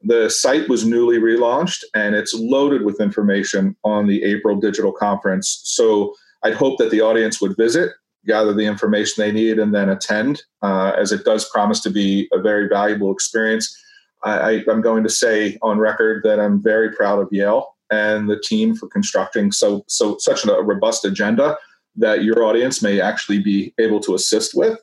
The 0.04 0.30
site 0.30 0.68
was 0.68 0.84
newly 0.84 1.18
relaunched 1.18 1.84
and 1.94 2.16
it's 2.16 2.34
loaded 2.34 2.84
with 2.84 3.00
information 3.00 3.76
on 3.84 4.08
the 4.08 4.24
April 4.24 4.58
digital 4.58 4.90
conference. 4.90 5.60
So 5.64 6.12
I'd 6.42 6.54
hope 6.54 6.78
that 6.78 6.90
the 6.90 7.02
audience 7.02 7.40
would 7.40 7.56
visit, 7.56 7.92
gather 8.26 8.52
the 8.52 8.66
information 8.66 9.22
they 9.22 9.30
need, 9.30 9.60
and 9.60 9.72
then 9.72 9.90
attend, 9.90 10.42
uh, 10.62 10.90
as 10.98 11.12
it 11.12 11.24
does 11.24 11.48
promise 11.50 11.78
to 11.82 11.90
be 11.90 12.28
a 12.32 12.40
very 12.40 12.68
valuable 12.68 13.12
experience. 13.12 13.78
I, 14.24 14.62
am 14.68 14.82
going 14.82 15.02
to 15.02 15.10
say 15.10 15.58
on 15.62 15.78
record 15.78 16.22
that 16.24 16.38
I'm 16.38 16.62
very 16.62 16.92
proud 16.92 17.18
of 17.18 17.28
Yale 17.32 17.71
and 17.92 18.28
the 18.28 18.40
team 18.40 18.74
for 18.74 18.88
constructing 18.88 19.52
so 19.52 19.84
so 19.86 20.16
such 20.18 20.44
a 20.44 20.62
robust 20.62 21.04
agenda 21.04 21.56
that 21.94 22.24
your 22.24 22.42
audience 22.42 22.82
may 22.82 23.00
actually 23.00 23.38
be 23.38 23.72
able 23.78 24.00
to 24.00 24.14
assist 24.14 24.52
with 24.54 24.78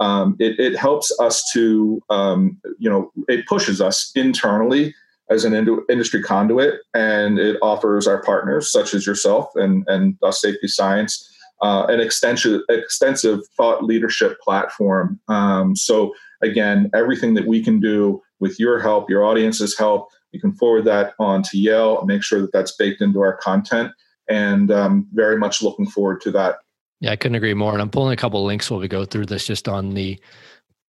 um, 0.00 0.34
it, 0.38 0.58
it, 0.58 0.76
helps 0.76 1.12
us 1.20 1.44
to, 1.52 2.02
um, 2.08 2.58
you 2.78 2.88
know, 2.88 3.12
it 3.28 3.46
pushes 3.46 3.82
us 3.82 4.10
internally 4.14 4.94
as 5.28 5.44
an 5.44 5.54
ind- 5.54 5.78
industry 5.90 6.22
conduit, 6.22 6.80
and 6.94 7.38
it 7.38 7.58
offers 7.60 8.06
our 8.06 8.22
partners, 8.22 8.72
such 8.72 8.94
as 8.94 9.06
yourself 9.06 9.50
and 9.54 9.84
and 9.88 10.16
Safety 10.30 10.68
Science, 10.68 11.30
uh, 11.60 11.84
an 11.88 12.00
extensive 12.00 12.62
extensive 12.70 13.40
thought 13.56 13.84
leadership 13.84 14.40
platform. 14.40 15.20
Um, 15.28 15.76
so 15.76 16.14
again, 16.42 16.90
everything 16.94 17.34
that 17.34 17.46
we 17.46 17.62
can 17.62 17.78
do 17.78 18.22
with 18.40 18.58
your 18.58 18.80
help, 18.80 19.10
your 19.10 19.24
audience's 19.24 19.78
help, 19.78 20.08
you 20.32 20.40
can 20.40 20.52
forward 20.52 20.84
that 20.84 21.14
on 21.18 21.42
to 21.44 21.58
Yale. 21.58 22.04
Make 22.04 22.22
sure 22.22 22.40
that 22.40 22.52
that's 22.52 22.76
baked 22.76 23.00
into 23.00 23.20
our 23.20 23.36
content, 23.36 23.92
and 24.28 24.70
um, 24.70 25.08
very 25.12 25.36
much 25.36 25.62
looking 25.62 25.86
forward 25.86 26.20
to 26.22 26.30
that 26.32 26.56
yeah, 27.00 27.12
I 27.12 27.16
couldn't 27.16 27.36
agree 27.36 27.54
more. 27.54 27.72
And 27.72 27.82
I'm 27.82 27.90
pulling 27.90 28.12
a 28.12 28.16
couple 28.16 28.44
links 28.44 28.70
while 28.70 28.80
we 28.80 28.88
go 28.88 29.04
through 29.04 29.26
this 29.26 29.46
just 29.46 29.68
on 29.68 29.90
the 29.90 30.20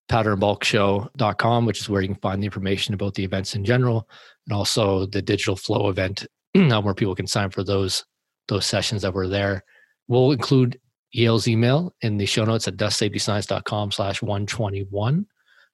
powderandbulkshow.com, 0.10 1.65
which 1.65 1.80
is 1.80 1.89
where 1.89 2.01
you 2.01 2.10
can 2.10 2.17
find 2.17 2.41
the 2.41 2.45
information 2.45 2.93
about 2.93 3.13
the 3.13 3.23
events 3.23 3.56
in 3.56 3.63
general 3.63 4.10
and 4.45 4.56
also 4.56 5.06
the 5.06 5.21
digital 5.21 5.56
flow 5.56 5.88
event 5.88 6.27
where 6.54 6.93
people 6.93 7.15
can 7.15 7.27
sign 7.27 7.49
for 7.49 7.63
those 7.63 8.06
those 8.49 8.65
sessions 8.65 9.01
that 9.04 9.13
were 9.13 9.30
there. 9.30 9.63
We'll 10.10 10.34
include 10.34 10.80
Yale's 11.12 11.47
email 11.47 11.93
in 12.01 12.17
the 12.17 12.25
show 12.25 12.43
notes 12.43 12.67
at 12.67 12.75
dustsafetyscience.com 12.75 13.91
slash 13.91 14.21
121. 14.21 15.25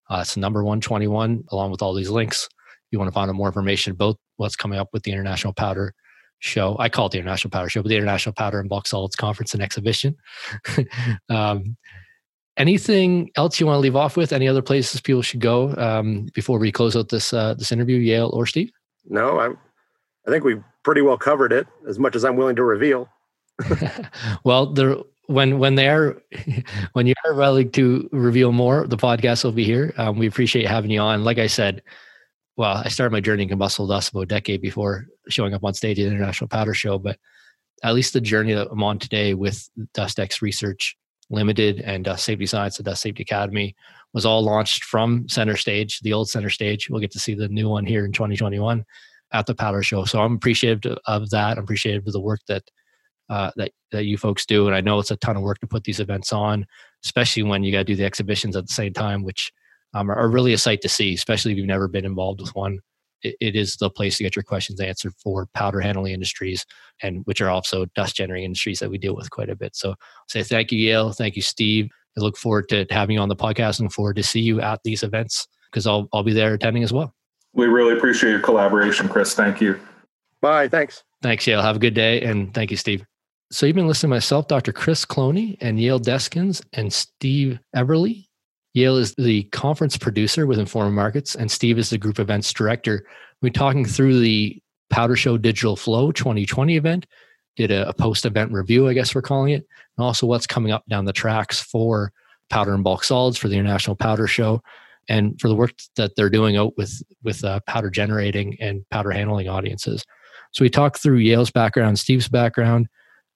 Uh, 0.10 0.20
it's 0.22 0.38
number 0.38 0.64
121 0.64 1.46
along 1.50 1.72
with 1.72 1.82
all 1.82 1.96
these 1.96 2.12
links. 2.12 2.48
You 2.92 3.00
want 3.00 3.10
to 3.10 3.14
find 3.14 3.30
out 3.30 3.36
more 3.36 3.48
information 3.48 3.92
about 3.92 4.18
what's 4.38 4.56
coming 4.56 4.80
up 4.80 4.90
with 4.94 5.04
the 5.04 5.12
International 5.12 5.54
Powder 5.54 5.94
show. 6.40 6.76
I 6.80 6.90
call 6.90 7.08
it 7.08 7.12
the 7.12 7.20
International 7.20 7.52
Powder 7.52 7.70
Show, 7.70 7.82
but 7.82 7.90
the 7.90 7.96
International 7.96 8.34
Powder 8.34 8.60
and 8.60 8.70
Bulk 8.70 8.88
Solids 8.88 9.16
Conference 9.16 9.54
and 9.54 9.62
Exhibition. 9.62 10.16
um, 11.30 11.76
anything 12.58 13.30
else 13.36 13.60
you 13.60 13.66
want 13.66 13.78
to 13.78 13.82
leave 13.82 13.96
off 13.96 14.18
with? 14.18 14.34
Any 14.34 14.48
other 14.48 14.62
places 14.62 15.02
people 15.02 15.22
should 15.22 15.40
go 15.40 15.76
um, 15.76 16.28
before 16.34 16.60
we 16.60 16.72
close 16.72 16.96
out 16.96 17.10
this 17.10 17.34
uh, 17.34 17.54
this 17.56 17.72
interview, 17.72 17.98
Yale 17.98 18.30
or 18.34 18.46
Steve? 18.46 18.72
No, 19.06 19.40
I 19.40 19.48
I 20.28 20.32
think 20.32 20.44
we've 20.44 20.64
pretty 20.84 21.02
well 21.02 21.18
covered 21.18 21.54
it 21.54 21.68
as 21.88 22.00
much 22.00 22.16
as 22.16 22.24
I'm 22.24 22.36
willing 22.36 22.56
to 22.58 22.64
reveal. 22.64 23.10
well, 24.44 24.74
there 24.74 24.98
when 25.28 25.60
when 25.60 25.76
they're 25.76 26.22
when 26.94 27.08
you're 27.08 27.16
willing 27.34 27.72
to 27.72 28.10
reveal 28.12 28.52
more, 28.52 28.88
the 28.88 28.98
podcast 28.98 29.44
will 29.44 29.52
be 29.52 29.64
here. 29.64 29.94
Um, 29.98 30.18
we 30.18 30.28
appreciate 30.28 30.68
having 30.68 30.92
you 30.92 31.00
on. 31.00 31.24
Like 31.24 31.38
I 31.38 31.48
said, 31.48 31.82
well, 32.58 32.82
I 32.84 32.90
started 32.90 33.12
my 33.12 33.22
journey 33.22 33.44
in 33.44 33.50
combustible 33.50 33.88
dust 33.88 34.10
about 34.10 34.22
a 34.22 34.26
decade 34.26 34.62
before 34.62 35.06
showing 35.30 35.54
up 35.54 35.64
on 35.64 35.76
stage 35.76 36.00
at 36.00 36.04
the 36.04 36.10
International 36.10 36.48
Powder 36.48 36.74
Show, 36.74 36.98
but 36.98 37.18
at 37.84 37.94
least 37.94 38.14
the 38.14 38.22
journey 38.22 38.54
that 38.54 38.70
I'm 38.72 38.84
on 38.84 38.98
today 38.98 39.36
with 39.36 39.70
DustX 39.94 40.42
Research 40.42 40.98
Limited 41.30 41.82
and 41.82 42.04
Dust 42.04 42.26
Safety 42.26 42.48
Science, 42.48 42.78
the 42.78 42.84
Dust 42.84 43.04
Safety 43.04 43.22
Academy, 43.22 43.76
was 44.14 44.26
all 44.26 44.42
launched 44.42 44.86
from 44.86 45.30
Center 45.30 45.56
Stage, 45.56 46.00
the 46.00 46.14
old 46.14 46.30
Center 46.30 46.50
Stage. 46.50 46.90
We'll 46.90 47.00
get 47.02 47.12
to 47.12 47.20
see 47.20 47.36
the 47.36 47.48
new 47.48 47.70
one 47.70 47.86
here 47.86 48.06
in 48.06 48.12
2021 48.12 48.84
at 49.34 49.46
the 49.46 49.54
Powder 49.54 49.84
Show. 49.84 50.06
So 50.06 50.20
I'm 50.22 50.36
appreciative 50.36 50.98
of 51.06 51.30
that. 51.30 51.58
I'm 51.58 51.64
appreciative 51.64 52.08
of 52.08 52.14
the 52.14 52.22
work 52.22 52.40
that 52.48 52.64
uh, 53.30 53.52
that 53.58 53.72
that 53.92 54.06
you 54.06 54.18
folks 54.18 54.46
do, 54.46 54.68
and 54.68 54.76
I 54.76 54.82
know 54.82 55.00
it's 55.00 55.12
a 55.12 55.18
ton 55.18 55.36
of 55.36 55.44
work 55.44 55.60
to 55.60 55.68
put 55.68 55.84
these 55.84 56.00
events 56.00 56.32
on, 56.32 56.66
especially 57.04 57.44
when 57.44 57.62
you 57.62 57.74
got 57.74 57.80
to 57.80 57.84
do 57.84 57.96
the 57.96 58.06
exhibitions 58.06 58.56
at 58.56 58.66
the 58.66 58.74
same 58.74 58.94
time, 58.94 59.24
which 59.24 59.52
um, 59.94 60.12
are, 60.12 60.16
are, 60.16 60.30
really 60.30 60.54
a 60.54 60.58
sight 60.58 60.82
to 60.82 60.90
see, 60.90 61.14
especially 61.14 61.52
if 61.52 61.58
you've 61.58 61.68
never 61.68 61.88
been 61.88 62.06
involved 62.06 62.42
with 62.42 62.54
one. 62.56 62.80
It, 63.24 63.36
it 63.40 63.56
is 63.56 63.78
the 63.78 63.90
place 63.90 64.18
to 64.18 64.24
get 64.24 64.36
your 64.36 64.44
questions 64.44 64.80
answered 64.80 65.14
for 65.22 65.48
powder 65.54 65.80
handling 65.80 66.14
industries, 66.14 66.66
and 67.02 67.22
which 67.26 67.42
are 67.42 67.50
also 67.50 67.86
dust 67.96 68.16
generating 68.16 68.46
industries 68.46 68.80
that 68.80 68.90
we 68.90 68.98
deal 68.98 69.16
with 69.16 69.30
quite 69.30 69.50
a 69.50 69.56
bit. 69.56 69.76
So, 69.76 69.96
say 70.28 70.44
thank 70.44 70.72
you, 70.72 70.80
Yale. 70.80 71.12
Thank 71.12 71.36
you, 71.36 71.42
Steve. 71.42 71.90
I 72.18 72.22
look 72.22 72.38
forward 72.38 72.70
to 72.70 72.86
having 72.90 73.16
you 73.16 73.22
on 73.22 73.30
the 73.30 73.36
podcast 73.36 73.80
and 73.80 73.92
forward 73.92 74.16
to 74.18 74.24
see 74.24 74.42
you 74.42 74.62
at 74.62 74.82
these 74.84 75.04
events 75.04 75.48
because 75.72 75.88
I'll 75.88 76.08
I'll 76.14 76.24
be 76.24 76.34
there 76.34 76.54
attending 76.54 76.84
as 76.84 76.94
well. 76.94 77.14
We 77.54 77.66
really 77.66 77.96
appreciate 77.98 78.32
your 78.32 78.40
collaboration, 78.40 79.08
Chris. 79.10 79.34
Thank 79.34 79.62
you. 79.62 79.80
Bye. 80.42 80.68
Thanks. 80.68 81.04
Thanks, 81.24 81.48
Yale. 81.48 81.62
Have 81.62 81.78
a 81.78 81.80
good 81.80 81.96
day, 81.96 82.22
and 82.22 82.54
thank 82.54 82.70
you, 82.70 82.78
Steve. 82.78 83.04
So 83.52 83.66
you've 83.66 83.76
been 83.76 83.88
listening 83.88 84.10
to 84.10 84.16
myself, 84.16 84.48
Dr. 84.48 84.74
Chris 84.74 85.06
Cloney, 85.06 85.58
and 85.62 85.80
Yale 85.80 86.00
Deskins, 86.00 86.62
and 86.74 86.92
Steve 86.92 87.60
Everly 87.76 88.27
Yale 88.74 88.98
is 88.98 89.14
the 89.16 89.44
conference 89.46 89.98
producer 89.98 90.46
with 90.46 90.60
Informa 90.60 90.92
Markets, 90.92 91.36
and 91.36 91.50
Steve 91.50 91.80
is 91.80 91.90
the 91.90 91.98
group 91.98 92.20
events 92.20 92.54
director. 92.54 93.06
We're 93.42 93.52
talking 93.52 93.86
through 93.86 94.20
the 94.20 94.62
Powder 94.90 95.16
Show 95.16 95.38
Digital 95.38 95.76
Flow 95.76 96.12
2020 96.12 96.76
event, 96.76 97.06
did 97.56 97.72
a, 97.72 97.90
a 97.90 97.94
post 97.94 98.26
event 98.26 98.52
review, 98.52 98.88
I 98.88 98.94
guess 98.94 99.16
we're 99.16 99.22
calling 99.22 99.54
it, 99.54 99.66
and 99.98 100.06
also 100.06 100.28
what's 100.28 100.48
coming 100.48 100.72
up 100.72 100.84
down 100.88 101.06
the 101.06 101.14
tracks 101.14 101.60
for 101.60 102.12
powder 102.50 102.74
and 102.74 102.84
bulk 102.84 103.04
solids 103.04 103.38
for 103.38 103.48
the 103.48 103.56
International 103.56 103.96
Powder 103.96 104.28
Show 104.28 104.62
and 105.10 105.40
for 105.40 105.48
the 105.48 105.56
work 105.56 105.72
that 105.96 106.16
they're 106.16 106.30
doing 106.30 106.58
out 106.58 106.78
with 106.78 107.02
with 107.24 107.44
uh, 107.44 107.60
powder 107.68 107.90
generating 107.90 108.58
and 108.60 108.88
powder 108.90 109.12
handling 109.12 109.50
audiences. 109.50 110.04
So 110.52 110.64
we 110.64 110.70
talked 110.70 111.02
through 111.02 111.18
Yale's 111.18 111.52
background, 111.52 112.00
Steve's 112.00 112.30
background. 112.30 112.88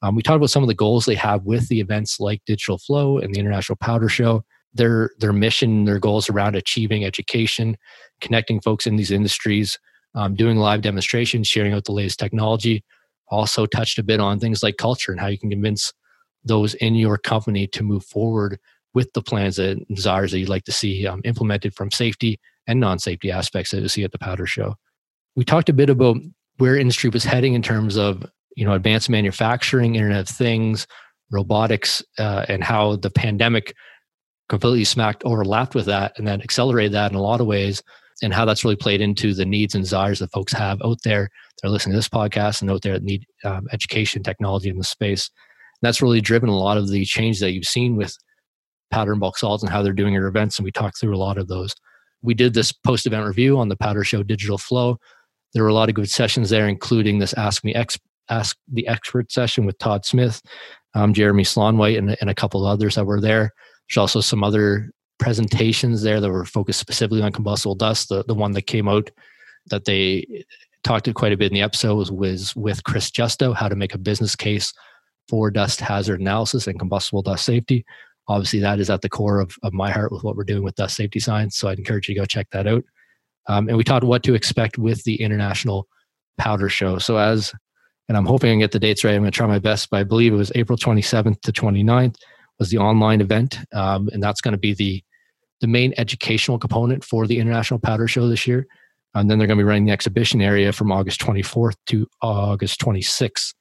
Um, 0.02 0.16
we 0.16 0.22
talked 0.22 0.38
about 0.38 0.50
some 0.50 0.64
of 0.64 0.68
the 0.68 0.76
goals 0.76 1.06
they 1.06 1.16
have 1.16 1.44
with 1.44 1.68
the 1.68 1.80
events 1.80 2.20
like 2.20 2.42
Digital 2.46 2.78
Flow 2.78 3.20
and 3.20 3.34
the 3.34 3.40
International 3.40 3.76
Powder 3.76 4.10
Show 4.10 4.44
their 4.74 5.12
their 5.20 5.34
mission, 5.34 5.86
their 5.86 6.00
goals 6.00 6.30
around 6.30 6.56
achieving 6.56 7.04
education, 7.04 7.78
connecting 8.22 8.62
folks 8.62 8.88
in 8.88 8.96
these 8.96 9.12
industries, 9.12 9.78
um, 10.16 10.36
doing 10.36 10.58
live 10.58 10.82
demonstrations, 10.82 11.48
sharing 11.48 11.74
out 11.74 11.86
the 11.86 11.92
latest 11.92 12.20
technology. 12.20 12.84
Also 13.30 13.66
touched 13.66 13.98
a 13.98 14.04
bit 14.04 14.20
on 14.20 14.40
things 14.40 14.62
like 14.62 14.78
culture 14.78 15.12
and 15.12 15.22
how 15.22 15.28
you 15.28 15.38
can 15.38 15.50
convince 15.50 15.94
those 16.44 16.74
in 16.76 16.96
your 16.96 17.18
company 17.18 17.68
to 17.68 17.84
move 17.84 18.04
forward 18.04 18.60
with 18.94 19.12
the 19.14 19.22
plans 19.22 19.58
and 19.58 19.86
desires 19.88 20.32
that 20.32 20.40
you'd 20.40 20.50
like 20.50 20.66
to 20.66 20.72
see 20.72 21.08
um, 21.08 21.22
implemented 21.24 21.74
from 21.74 21.92
safety 21.92 22.40
and 22.68 22.80
non-safety 22.80 23.32
aspects 23.32 23.72
that 23.72 23.82
you 23.82 23.88
see 23.88 24.04
at 24.04 24.12
the 24.12 24.20
powder 24.20 24.46
show. 24.46 24.76
We 25.36 25.46
talked 25.46 25.70
a 25.70 25.74
bit 25.74 25.90
about 25.90 26.18
where 26.58 26.76
industry 26.76 27.10
was 27.10 27.24
heading 27.24 27.54
in 27.54 27.62
terms 27.62 27.98
of 27.98 28.26
you 28.56 28.66
know 28.66 28.74
advanced 28.74 29.10
manufacturing, 29.10 29.96
Internet 29.96 30.30
of 30.30 30.36
Things, 30.36 30.88
robotics, 31.32 32.04
uh, 32.18 32.46
and 32.50 32.64
how 32.64 32.98
the 32.98 33.10
pandemic 33.10 33.74
completely 34.52 34.84
smacked 34.84 35.24
overlapped 35.24 35.76
with 35.76 35.86
that 35.86 36.12
and 36.18 36.28
then 36.28 36.42
accelerated 36.42 36.92
that 36.92 37.10
in 37.10 37.16
a 37.16 37.22
lot 37.22 37.40
of 37.40 37.48
ways 37.48 37.82
and 38.22 38.34
how 38.34 38.44
that's 38.44 38.66
really 38.66 38.76
played 38.76 39.00
into 39.00 39.34
the 39.34 39.46
needs 39.46 39.74
and 39.74 39.86
desires 39.86 40.20
that 40.20 40.32
folks 40.34 40.52
have 40.52 40.82
out 40.84 40.98
there 41.06 41.30
they're 41.62 41.72
listening 41.72 41.94
to 41.94 41.98
this 41.98 42.10
podcast 42.10 42.62
and 42.62 42.70
out 42.70 42.82
there 42.82 42.94
that 42.94 43.04
need 43.04 43.26
um, 43.46 43.68
education 43.72 44.24
technology 44.24 44.68
in 44.68 44.78
the 44.78 44.84
space. 44.84 45.30
And 45.82 45.88
that's 45.88 46.02
really 46.02 46.20
driven 46.20 46.50
a 46.50 46.58
lot 46.58 46.78
of 46.78 46.90
the 46.90 47.06
change 47.06 47.40
that 47.40 47.54
you've 47.54 47.66
seen 47.66 47.96
with 47.96 48.14
and 48.94 49.20
bulk 49.22 49.38
solids 49.38 49.64
and 49.64 49.72
how 49.72 49.82
they're 49.82 49.94
doing 49.94 50.14
their 50.14 50.28
events 50.28 50.60
and 50.60 50.66
we 50.66 50.72
talked 50.72 51.00
through 51.00 51.16
a 51.16 51.18
lot 51.18 51.38
of 51.38 51.48
those. 51.48 51.74
We 52.22 52.34
did 52.34 52.54
this 52.54 52.74
post 52.74 53.06
event 53.08 53.26
review 53.26 53.58
on 53.58 53.70
the 53.70 53.78
powder 53.78 54.04
show 54.04 54.22
digital 54.22 54.58
flow. 54.58 54.98
There 55.54 55.64
were 55.64 55.70
a 55.70 55.74
lot 55.74 55.88
of 55.88 55.96
good 55.96 56.10
sessions 56.10 56.50
there 56.50 56.68
including 56.68 57.20
this 57.20 57.34
ask 57.36 57.64
me 57.64 57.74
Ex- 57.74 57.98
ask 58.30 58.58
the 58.68 58.86
expert 58.88 59.32
session 59.32 59.66
with 59.66 59.78
todd 59.78 60.06
smith 60.06 60.42
um, 60.94 61.14
jeremy 61.14 61.44
slaunwhite 61.44 61.98
and, 61.98 62.18
and 62.22 62.30
a 62.30 62.36
couple 62.36 62.66
others 62.66 62.96
that 62.96 63.06
were 63.06 63.22
there 63.22 63.52
there's 63.92 64.02
also 64.02 64.22
some 64.22 64.42
other 64.42 64.90
presentations 65.20 66.02
there 66.02 66.22
that 66.22 66.32
were 66.32 66.46
focused 66.46 66.80
specifically 66.80 67.22
on 67.22 67.34
combustible 67.34 67.76
dust. 67.76 68.08
The, 68.08 68.24
the 68.24 68.34
one 68.34 68.54
that 68.54 68.62
came 68.64 68.88
out 68.88 69.12
that 69.68 69.84
they 69.84 70.46
talked 70.86 71.06
to 71.06 71.14
quite 71.14 71.34
a 71.34 71.38
bit 71.38 71.52
in 71.52 71.54
the 71.54 71.62
episode 71.62 72.10
was, 72.10 72.56
with 72.56 72.86
Chris 72.86 73.12
Justo, 73.12 73.54
how 73.54 73.68
to 73.68 73.76
make 73.76 73.94
a 73.94 73.98
business 73.98 74.34
case 74.34 74.74
for 75.28 75.52
dust 75.52 75.82
hazard 75.82 76.22
analysis 76.22 76.68
and 76.68 76.80
combustible 76.80 77.22
dust 77.22 77.44
safety. 77.44 77.86
Obviously, 78.30 78.60
that 78.60 78.80
is 78.80 78.90
at 78.90 79.02
the 79.02 79.10
core 79.10 79.42
of, 79.42 79.56
of 79.62 79.74
my 79.74 79.92
heart 79.92 80.14
with 80.14 80.24
what 80.24 80.38
we're 80.38 80.46
doing 80.46 80.64
with 80.64 80.76
dust 80.76 80.96
safety 80.96 81.20
science. 81.20 81.58
So 81.58 81.68
I'd 81.68 81.78
encourage 81.78 82.08
you 82.08 82.16
to 82.16 82.22
go 82.22 82.26
check 82.26 82.48
that 82.52 82.68
out. 82.68 82.84
Um, 83.48 83.68
and 83.68 83.76
we 83.76 83.84
talked 83.84 84.06
what 84.06 84.24
to 84.24 84.36
expect 84.36 84.78
with 84.78 85.04
the 85.04 85.22
International 85.22 85.86
Powder 86.38 86.70
Show. 86.70 86.98
So 86.98 87.18
as, 87.18 87.54
and 88.08 88.18
I'm 88.18 88.26
hoping 88.26 88.52
I 88.52 88.60
get 88.60 88.72
the 88.72 88.80
dates 88.80 89.04
right. 89.04 89.16
I'm 89.16 89.22
going 89.22 89.32
to 89.32 89.36
try 89.36 89.48
my 89.48 89.60
best, 89.60 89.90
but 89.90 90.00
I 90.00 90.04
believe 90.04 90.32
it 90.34 90.38
was 90.38 90.52
April 90.56 90.78
27th 90.78 91.42
to 91.42 91.52
29th 91.52 92.16
was 92.62 92.70
the 92.70 92.78
online 92.78 93.22
event, 93.22 93.58
um, 93.74 94.08
and 94.14 94.22
that's 94.22 94.40
going 94.40 94.52
to 94.52 94.58
be 94.58 94.74
the 94.76 95.04
the 95.62 95.68
main 95.68 95.94
educational 95.98 96.60
component 96.60 97.04
for 97.04 97.26
the 97.28 97.40
International 97.40 97.80
Powder 97.80 98.08
Show 98.08 98.28
this 98.28 98.48
year. 98.48 98.68
And 99.14 99.30
then 99.30 99.38
they're 99.38 99.48
going 99.48 99.58
to 99.58 99.64
be 99.64 99.68
running 99.68 99.86
the 99.86 99.92
exhibition 99.92 100.42
area 100.42 100.72
from 100.72 100.92
August 100.92 101.22
24th 101.22 101.76
to 101.88 102.08
August 102.22 102.80
26th. 102.82 103.54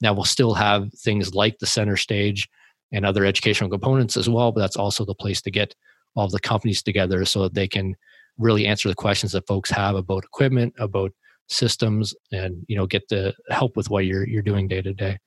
Now 0.00 0.12
we'll 0.12 0.24
still 0.24 0.54
have 0.54 0.92
things 0.94 1.34
like 1.34 1.58
the 1.58 1.66
center 1.66 1.96
stage 1.96 2.48
and 2.92 3.04
other 3.04 3.24
educational 3.24 3.70
components 3.70 4.16
as 4.16 4.28
well, 4.28 4.52
but 4.52 4.60
that's 4.60 4.76
also 4.76 5.04
the 5.04 5.14
place 5.14 5.42
to 5.42 5.50
get 5.50 5.74
all 6.14 6.28
the 6.28 6.38
companies 6.38 6.82
together 6.82 7.24
so 7.24 7.42
that 7.42 7.54
they 7.54 7.66
can 7.66 7.96
really 8.38 8.66
answer 8.66 8.88
the 8.88 8.94
questions 8.94 9.32
that 9.32 9.46
folks 9.46 9.70
have 9.70 9.96
about 9.96 10.24
equipment, 10.24 10.74
about 10.78 11.12
systems, 11.48 12.14
and 12.32 12.64
you 12.68 12.76
know 12.76 12.86
get 12.86 13.08
the 13.08 13.34
help 13.50 13.76
with 13.76 13.88
what 13.90 14.04
you're 14.04 14.26
you're 14.28 14.42
doing 14.42 14.68
day 14.68 14.82
to 14.82 14.92
day. 14.92 15.18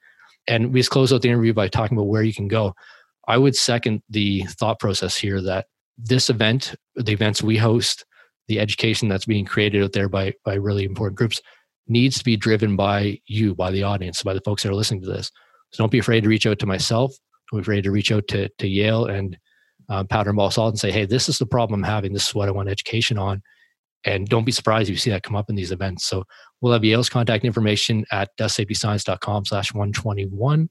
And 0.47 0.73
we 0.73 0.79
just 0.79 0.91
close 0.91 1.11
out 1.13 1.21
the 1.21 1.29
interview 1.29 1.53
by 1.53 1.67
talking 1.67 1.97
about 1.97 2.07
where 2.07 2.23
you 2.23 2.33
can 2.33 2.47
go. 2.47 2.73
I 3.27 3.37
would 3.37 3.55
second 3.55 4.01
the 4.09 4.43
thought 4.43 4.79
process 4.79 5.15
here 5.15 5.41
that 5.41 5.67
this 5.97 6.29
event, 6.29 6.75
the 6.95 7.11
events 7.11 7.43
we 7.43 7.57
host, 7.57 8.05
the 8.47 8.59
education 8.59 9.07
that's 9.07 9.25
being 9.25 9.45
created 9.45 9.83
out 9.83 9.93
there 9.93 10.09
by 10.09 10.33
by 10.43 10.55
really 10.55 10.83
important 10.83 11.17
groups 11.17 11.41
needs 11.87 12.17
to 12.17 12.23
be 12.23 12.37
driven 12.37 12.75
by 12.75 13.19
you, 13.27 13.53
by 13.55 13.71
the 13.71 13.83
audience, 13.83 14.23
by 14.23 14.33
the 14.33 14.41
folks 14.41 14.63
that 14.63 14.69
are 14.69 14.75
listening 14.75 15.01
to 15.01 15.07
this. 15.07 15.31
So 15.71 15.83
don't 15.83 15.91
be 15.91 15.99
afraid 15.99 16.21
to 16.23 16.29
reach 16.29 16.47
out 16.47 16.59
to 16.59 16.65
myself. 16.65 17.13
Don't 17.51 17.59
be 17.59 17.61
afraid 17.61 17.83
to 17.83 17.91
reach 17.91 18.11
out 18.11 18.27
to, 18.29 18.49
to 18.49 18.67
Yale 18.67 19.05
and 19.05 19.37
um, 19.89 20.07
Powder 20.07 20.29
and 20.29 20.37
Bulk 20.37 20.53
Solid 20.53 20.71
and 20.71 20.79
say, 20.79 20.91
hey, 20.91 21.05
this 21.05 21.27
is 21.27 21.37
the 21.37 21.45
problem 21.45 21.83
I'm 21.83 21.89
having. 21.89 22.13
This 22.13 22.29
is 22.29 22.35
what 22.35 22.47
I 22.47 22.51
want 22.51 22.69
education 22.69 23.17
on. 23.17 23.41
And 24.03 24.27
don't 24.27 24.45
be 24.45 24.51
surprised 24.51 24.89
if 24.89 24.93
you 24.93 24.97
see 24.97 25.11
that 25.11 25.23
come 25.23 25.35
up 25.35 25.49
in 25.49 25.55
these 25.55 25.71
events. 25.71 26.05
So 26.05 26.23
we'll 26.59 26.73
have 26.73 26.83
Yale's 26.83 27.09
contact 27.09 27.45
information 27.45 28.05
at 28.11 28.29
dustsafetyscience.com 28.37 29.45
slash 29.45 29.73
121. 29.73 30.69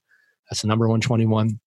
That's 0.49 0.63
the 0.63 0.69
number 0.69 0.89
121. 0.89 1.61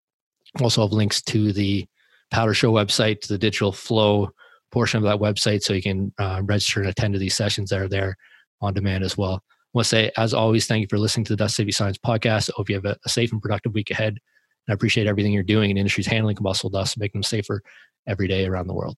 Also 0.62 0.82
have 0.82 0.92
links 0.92 1.22
to 1.24 1.52
the 1.52 1.86
Powder 2.32 2.54
Show 2.54 2.72
website, 2.72 3.22
to 3.22 3.28
the 3.28 3.38
digital 3.38 3.72
flow 3.72 4.30
portion 4.72 4.98
of 4.98 5.04
that 5.04 5.20
website, 5.20 5.62
so 5.62 5.74
you 5.74 5.82
can 5.82 6.14
uh, 6.20 6.42
register 6.44 6.82
and 6.82 6.90
attend 6.90 7.14
to 7.14 7.20
these 7.20 7.36
sessions 7.36 7.70
that 7.70 7.80
are 7.80 7.88
there 7.88 8.16
on 8.62 8.74
demand 8.74 9.04
as 9.04 9.18
well. 9.18 9.44
I 9.44 9.78
want 9.78 9.86
to 9.86 9.90
say, 9.90 10.12
as 10.18 10.34
always, 10.34 10.68
thank 10.68 10.82
you 10.82 10.88
for 10.90 11.00
listening 11.00 11.26
to 11.26 11.34
the 11.34 11.38
Dust 11.38 11.56
Safety 11.56 11.72
Science 11.72 11.98
podcast. 11.98 12.50
I 12.50 12.54
hope 12.56 12.70
you 12.70 12.76
have 12.76 12.86
a, 12.86 12.98
a 13.06 13.10
safe 13.10 13.32
and 13.32 13.42
productive 13.42 13.74
week 13.74 13.92
ahead. 13.92 14.14
And 14.14 14.72
I 14.72 14.74
appreciate 14.74 15.08
everything 15.08 15.34
you're 15.34 15.44
doing 15.44 15.72
in 15.72 15.78
industries 15.78 16.08
handling 16.08 16.36
combustible 16.36 16.70
dust, 16.70 16.98
making 16.98 17.20
them 17.20 17.24
safer 17.24 17.62
every 18.08 18.28
day 18.28 18.46
around 18.46 18.68
the 18.68 18.74
world. 18.74 18.98